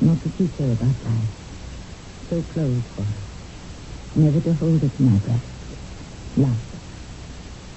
Not 0.00 0.22
to 0.22 0.30
teach 0.30 0.56
her 0.58 0.72
about 0.72 1.02
life. 1.04 1.30
So 2.30 2.42
close 2.42 2.82
for 2.96 3.04
her. 3.04 3.22
Never 4.16 4.40
to 4.40 4.54
hold 4.54 4.82
her 4.82 4.88
to 4.88 5.02
my 5.02 5.18
breast. 5.18 5.44
Love 6.36 6.58
her. 6.72 6.80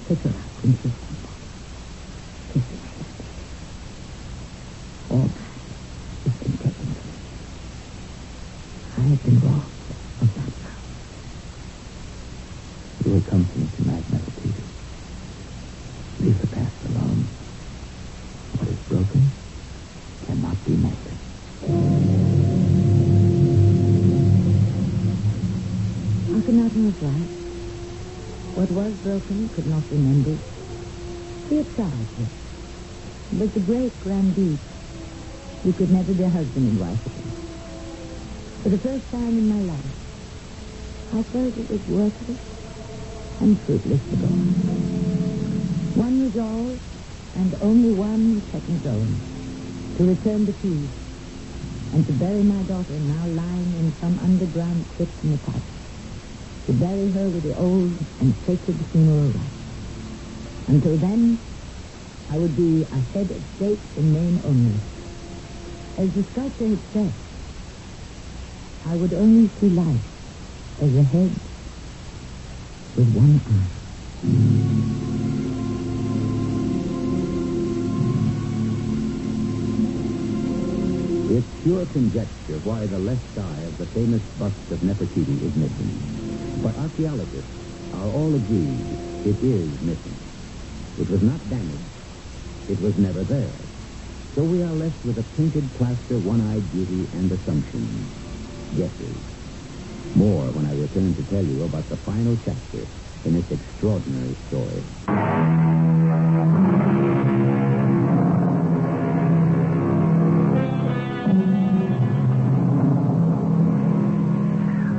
Pick 0.08 0.18
her 0.24 0.30
up 0.30 0.64
and 0.64 0.82
kiss 0.82 0.92
her. 0.92 1.16
Kiss 2.54 2.64
her. 2.70 2.80
All 5.10 5.28
that 5.28 5.62
has 6.26 6.34
been 6.40 6.58
taken 6.58 6.94
from 6.94 7.10
me. 7.10 7.18
I 8.98 9.02
have 9.10 9.22
been 9.22 9.40
robbed 9.40 9.71
You 35.82 35.88
could 35.88 35.96
never 35.96 36.14
be 36.14 36.22
a 36.22 36.30
husband 36.30 36.68
and 36.68 36.78
wife 36.78 37.02
again. 37.06 38.62
For 38.62 38.68
the 38.68 38.78
first 38.78 39.02
time 39.10 39.34
in 39.34 39.48
my 39.48 39.58
life, 39.66 39.82
I 41.10 41.24
felt 41.34 41.58
it 41.58 41.68
was 41.68 41.82
worthless 41.90 42.38
and 43.40 43.58
fruitless 43.66 43.98
to 44.10 44.16
go 44.16 44.26
on. 44.30 44.54
One 45.98 46.22
resolve, 46.22 46.78
and 47.34 47.56
only 47.60 47.90
one 47.90 48.46
in 48.54 48.78
stone, 48.78 49.96
to 49.98 50.04
return 50.06 50.46
the 50.46 50.52
keys 50.52 50.94
and 51.92 52.06
to 52.06 52.12
bury 52.12 52.44
my 52.44 52.62
daughter 52.62 53.00
now 53.02 53.26
lying 53.26 53.74
in 53.74 53.92
some 53.98 54.20
underground 54.22 54.86
crypt 54.88 55.18
in 55.24 55.32
the 55.32 55.38
past 55.38 55.66
to 56.68 56.72
bury 56.74 57.10
her 57.10 57.26
with 57.26 57.42
the 57.42 57.58
old 57.58 57.98
and 58.20 58.36
sacred 58.46 58.78
funeral 58.92 59.34
rites. 59.34 59.66
Until 60.68 60.96
then, 60.96 61.42
I 62.30 62.38
would 62.38 62.54
be 62.54 62.86
a 62.86 63.00
head 63.18 63.32
of 63.34 63.42
state 63.58 63.82
in 63.98 64.12
name 64.12 64.40
only. 64.44 64.91
As 65.98 66.10
the 66.14 66.24
sculptor 66.32 66.68
had 66.68 66.82
said, 66.92 67.14
I 68.86 68.96
would 68.96 69.14
only 69.14 69.50
see 69.60 69.68
life 69.68 70.02
as 70.80 70.94
a 70.96 71.04
head 71.04 71.34
with 72.96 73.08
one 73.08 73.40
eye. 73.48 73.70
It's 81.30 81.48
pure 81.64 81.86
conjecture 81.86 82.58
why 82.60 82.86
the 82.86 82.98
left 82.98 83.38
eye 83.38 83.62
of 83.62 83.78
the 83.78 83.86
famous 83.86 84.22
bust 84.38 84.70
of 84.72 84.80
Nefertiti 84.80 85.42
is 85.44 85.54
missing. 85.56 86.60
But 86.62 86.76
archaeologists 86.76 87.50
are 87.94 88.06
all 88.08 88.34
agreed 88.36 88.86
It 89.26 89.38
is 89.44 89.80
missing. 89.82 90.18
It 90.98 91.08
was 91.10 91.22
not 91.22 91.48
damaged. 91.50 91.96
It 92.68 92.80
was 92.80 92.94
never 92.98 93.24
there. 93.24 93.71
So 94.34 94.42
we 94.42 94.62
are 94.62 94.72
left 94.72 95.04
with 95.04 95.18
a 95.18 95.22
painted 95.36 95.68
plaster, 95.76 96.16
one-eyed 96.16 96.72
beauty, 96.72 97.06
and 97.18 97.30
assumptions. 97.30 98.08
Guesses. 98.78 99.16
More 100.16 100.46
when 100.52 100.64
I 100.64 100.72
return 100.80 101.14
to 101.14 101.22
tell 101.24 101.44
you 101.44 101.64
about 101.64 101.86
the 101.90 101.96
final 101.98 102.34
chapter 102.42 102.86
in 103.26 103.34
this 103.34 103.50
extraordinary 103.50 104.34
story. 104.48 104.82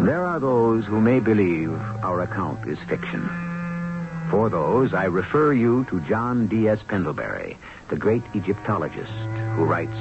There 0.06 0.26
are 0.26 0.40
those 0.40 0.86
who 0.86 1.02
may 1.02 1.20
believe 1.20 1.74
our 2.04 2.22
account 2.22 2.68
is 2.68 2.78
fiction. 2.88 3.43
For 4.34 4.50
those, 4.50 4.96
I 4.96 5.04
refer 5.04 5.54
you 5.54 5.86
to 5.92 6.00
John 6.10 6.48
D.S. 6.48 6.80
Pendlebury, 6.88 7.56
the 7.90 7.96
great 7.96 8.24
Egyptologist, 8.34 9.12
who 9.12 9.64
writes, 9.64 9.96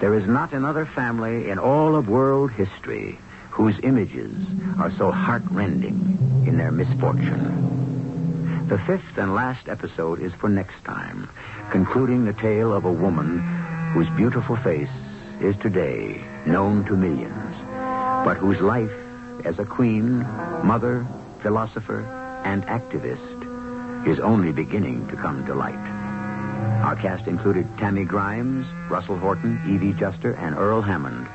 There 0.00 0.14
is 0.14 0.26
not 0.26 0.54
another 0.54 0.86
family 0.86 1.50
in 1.50 1.58
all 1.58 1.94
of 1.94 2.08
world 2.08 2.50
history 2.50 3.18
whose 3.50 3.78
images 3.82 4.34
are 4.78 4.90
so 4.96 5.10
heartrending 5.10 6.44
in 6.46 6.56
their 6.56 6.72
misfortune. 6.72 8.68
The 8.68 8.78
fifth 8.78 9.18
and 9.18 9.34
last 9.34 9.68
episode 9.68 10.22
is 10.22 10.32
for 10.32 10.48
next 10.48 10.82
time, 10.86 11.28
concluding 11.70 12.24
the 12.24 12.32
tale 12.32 12.72
of 12.72 12.86
a 12.86 12.90
woman 12.90 13.40
whose 13.92 14.08
beautiful 14.16 14.56
face 14.56 14.88
is 15.42 15.54
today 15.58 16.24
known 16.46 16.86
to 16.86 16.96
millions, 16.96 17.54
but 18.24 18.38
whose 18.38 18.62
life 18.62 18.90
as 19.44 19.58
a 19.58 19.66
queen, 19.66 20.20
mother, 20.64 21.06
philosopher, 21.42 22.00
and 22.44 22.64
activist 22.64 23.31
is 24.06 24.18
only 24.18 24.52
beginning 24.52 25.06
to 25.08 25.16
come 25.16 25.46
to 25.46 25.54
light. 25.54 25.74
Our 26.82 26.96
cast 26.96 27.28
included 27.28 27.66
Tammy 27.78 28.04
Grimes, 28.04 28.66
Russell 28.90 29.16
Horton, 29.16 29.60
Evie 29.68 29.92
Juster, 29.92 30.32
and 30.32 30.56
Earl 30.56 30.82
Hammond. 30.82 31.28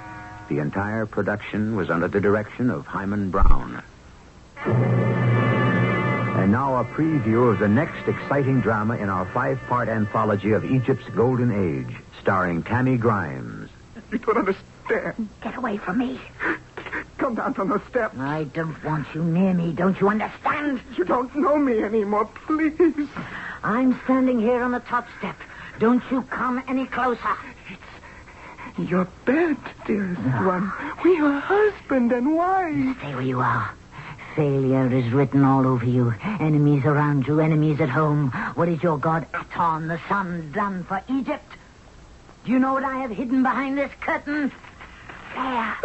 The 0.49 0.59
entire 0.59 1.05
production 1.05 1.75
was 1.75 1.89
under 1.89 2.07
the 2.07 2.19
direction 2.19 2.69
of 2.69 2.85
Himan 2.85 3.31
Brown. 3.31 3.81
And 4.65 6.51
now 6.51 6.77
a 6.77 6.85
preview 6.85 7.51
of 7.51 7.59
the 7.59 7.67
next 7.67 8.07
exciting 8.07 8.61
drama 8.61 8.97
in 8.97 9.09
our 9.09 9.25
five-part 9.27 9.89
anthology 9.89 10.51
of 10.51 10.65
Egypt's 10.65 11.07
Golden 11.15 11.51
Age, 11.51 11.95
starring 12.21 12.63
Tammy 12.63 12.97
Grimes. 12.97 13.69
You 14.11 14.17
don't 14.19 14.37
understand. 14.37 15.29
Get 15.41 15.55
away 15.55 15.77
from 15.77 15.97
me. 15.97 16.19
Come 17.27 17.35
down 17.35 17.53
from 17.55 17.67
the 17.67 17.81
steps. 17.89 18.17
I 18.17 18.45
don't 18.45 18.81
want 18.85 19.05
you 19.13 19.21
near 19.21 19.53
me. 19.53 19.73
Don't 19.73 19.99
you 19.99 20.07
understand? 20.07 20.79
You 20.95 21.03
don't 21.03 21.35
know 21.35 21.57
me 21.57 21.83
anymore, 21.83 22.29
please. 22.45 23.09
I'm 23.65 23.99
standing 24.05 24.39
here 24.39 24.63
on 24.63 24.71
the 24.71 24.79
top 24.79 25.05
step. 25.17 25.35
Don't 25.77 26.01
you 26.09 26.21
come 26.21 26.63
any 26.69 26.85
closer. 26.85 27.35
It's 28.77 28.89
your 28.89 29.09
bed, 29.25 29.57
dearest 29.85 30.21
one. 30.21 30.71
We 31.03 31.19
are 31.19 31.37
husband 31.41 32.13
and 32.13 32.33
wife. 32.33 32.97
Stay 32.99 33.13
where 33.13 33.21
you 33.21 33.41
are. 33.41 33.75
Failure 34.33 34.89
is 34.95 35.11
written 35.11 35.43
all 35.43 35.67
over 35.67 35.85
you. 35.85 36.13
Enemies 36.39 36.85
around 36.85 37.27
you, 37.27 37.41
enemies 37.41 37.81
at 37.81 37.89
home. 37.89 38.31
What 38.55 38.69
is 38.69 38.81
your 38.81 38.97
god 38.97 39.27
Aton, 39.33 39.89
the 39.89 39.99
sun, 40.07 40.53
done 40.53 40.85
for 40.85 41.03
Egypt? 41.09 41.57
Do 42.45 42.53
you 42.53 42.59
know 42.59 42.71
what 42.71 42.85
I 42.85 42.99
have 42.99 43.11
hidden 43.11 43.43
behind 43.43 43.77
this 43.77 43.91
curtain? 43.99 44.49
There. 45.35 45.75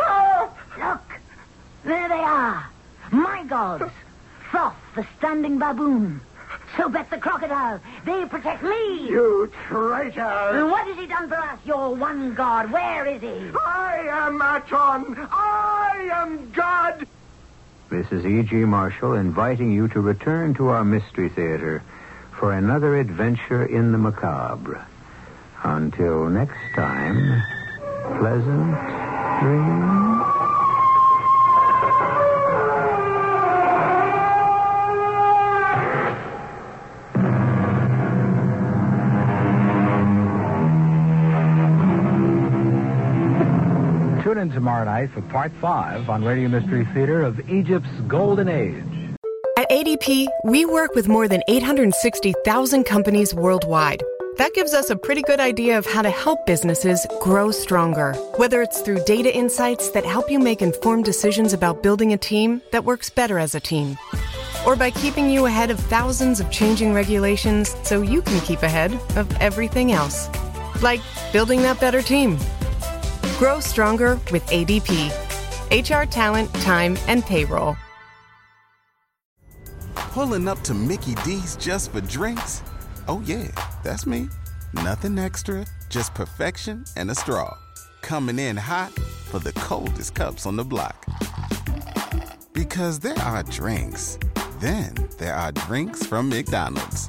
Look. 0.78 1.11
There 1.84 2.08
they 2.08 2.14
are. 2.14 2.66
My 3.10 3.44
gods. 3.44 3.90
Thoth, 4.52 4.74
the 4.94 5.06
standing 5.18 5.58
baboon. 5.58 6.20
Sobek 6.76 7.10
the 7.10 7.18
crocodile. 7.18 7.80
They 8.04 8.24
protect 8.26 8.62
me. 8.62 9.08
You 9.08 9.50
traitor. 9.68 10.20
And 10.20 10.70
what 10.70 10.86
has 10.86 10.96
he 10.96 11.06
done 11.06 11.28
for 11.28 11.36
us, 11.36 11.58
your 11.64 11.94
one 11.94 12.34
god? 12.34 12.70
Where 12.72 13.06
is 13.06 13.20
he? 13.20 13.50
I 13.58 14.06
am 14.08 14.40
Aton. 14.40 15.28
I 15.30 16.08
am 16.12 16.50
God. 16.52 17.06
This 17.90 18.10
is 18.10 18.24
E.G. 18.24 18.54
Marshall 18.56 19.14
inviting 19.14 19.70
you 19.70 19.88
to 19.88 20.00
return 20.00 20.54
to 20.54 20.68
our 20.68 20.84
Mystery 20.84 21.28
Theater 21.28 21.82
for 22.38 22.54
another 22.54 22.96
adventure 22.98 23.66
in 23.66 23.92
the 23.92 23.98
macabre. 23.98 24.86
Until 25.62 26.30
next 26.30 26.56
time, 26.74 27.42
pleasant 28.18 28.74
dreams. 29.42 30.31
In 44.42 44.50
tomorrow 44.50 44.84
night 44.84 45.08
for 45.12 45.22
part 45.22 45.52
five 45.60 46.10
on 46.10 46.24
Radio 46.24 46.48
Mystery 46.48 46.84
Theater 46.92 47.22
of 47.22 47.48
Egypt's 47.48 47.88
Golden 48.08 48.48
Age. 48.48 48.84
At 49.56 49.70
ADP, 49.70 50.26
we 50.44 50.64
work 50.64 50.96
with 50.96 51.06
more 51.06 51.28
than 51.28 51.42
860,000 51.46 52.84
companies 52.84 53.32
worldwide. 53.34 54.02
That 54.38 54.52
gives 54.54 54.74
us 54.74 54.90
a 54.90 54.96
pretty 54.96 55.22
good 55.22 55.38
idea 55.38 55.78
of 55.78 55.86
how 55.86 56.02
to 56.02 56.10
help 56.10 56.44
businesses 56.44 57.06
grow 57.20 57.52
stronger. 57.52 58.14
Whether 58.36 58.62
it's 58.62 58.80
through 58.80 59.04
data 59.04 59.32
insights 59.32 59.90
that 59.90 60.04
help 60.04 60.28
you 60.28 60.40
make 60.40 60.60
informed 60.60 61.04
decisions 61.04 61.52
about 61.52 61.82
building 61.84 62.12
a 62.12 62.18
team 62.18 62.62
that 62.72 62.84
works 62.84 63.10
better 63.10 63.38
as 63.38 63.54
a 63.54 63.60
team, 63.60 63.96
or 64.66 64.74
by 64.74 64.90
keeping 64.90 65.30
you 65.30 65.46
ahead 65.46 65.70
of 65.70 65.78
thousands 65.78 66.40
of 66.40 66.50
changing 66.50 66.94
regulations 66.94 67.76
so 67.84 68.02
you 68.02 68.20
can 68.22 68.40
keep 68.40 68.64
ahead 68.64 68.92
of 69.16 69.30
everything 69.36 69.92
else. 69.92 70.28
Like 70.82 71.00
building 71.32 71.62
that 71.62 71.78
better 71.78 72.02
team. 72.02 72.38
Grow 73.38 73.60
stronger 73.60 74.20
with 74.30 74.44
ADP. 74.46 75.10
HR 75.70 76.08
talent, 76.08 76.52
time, 76.54 76.96
and 77.08 77.24
payroll. 77.24 77.76
Pulling 79.94 80.46
up 80.46 80.60
to 80.62 80.74
Mickey 80.74 81.14
D's 81.24 81.56
just 81.56 81.92
for 81.92 82.00
drinks? 82.02 82.62
Oh, 83.08 83.22
yeah, 83.24 83.48
that's 83.82 84.06
me. 84.06 84.28
Nothing 84.74 85.18
extra, 85.18 85.66
just 85.88 86.14
perfection 86.14 86.84
and 86.96 87.10
a 87.10 87.14
straw. 87.14 87.56
Coming 88.02 88.38
in 88.38 88.56
hot 88.56 88.92
for 88.92 89.38
the 89.38 89.52
coldest 89.52 90.14
cups 90.14 90.46
on 90.46 90.56
the 90.56 90.64
block. 90.64 91.06
Because 92.52 92.98
there 92.98 93.18
are 93.18 93.42
drinks, 93.44 94.18
then 94.60 94.94
there 95.18 95.34
are 95.34 95.52
drinks 95.52 96.04
from 96.04 96.28
McDonald's. 96.28 97.08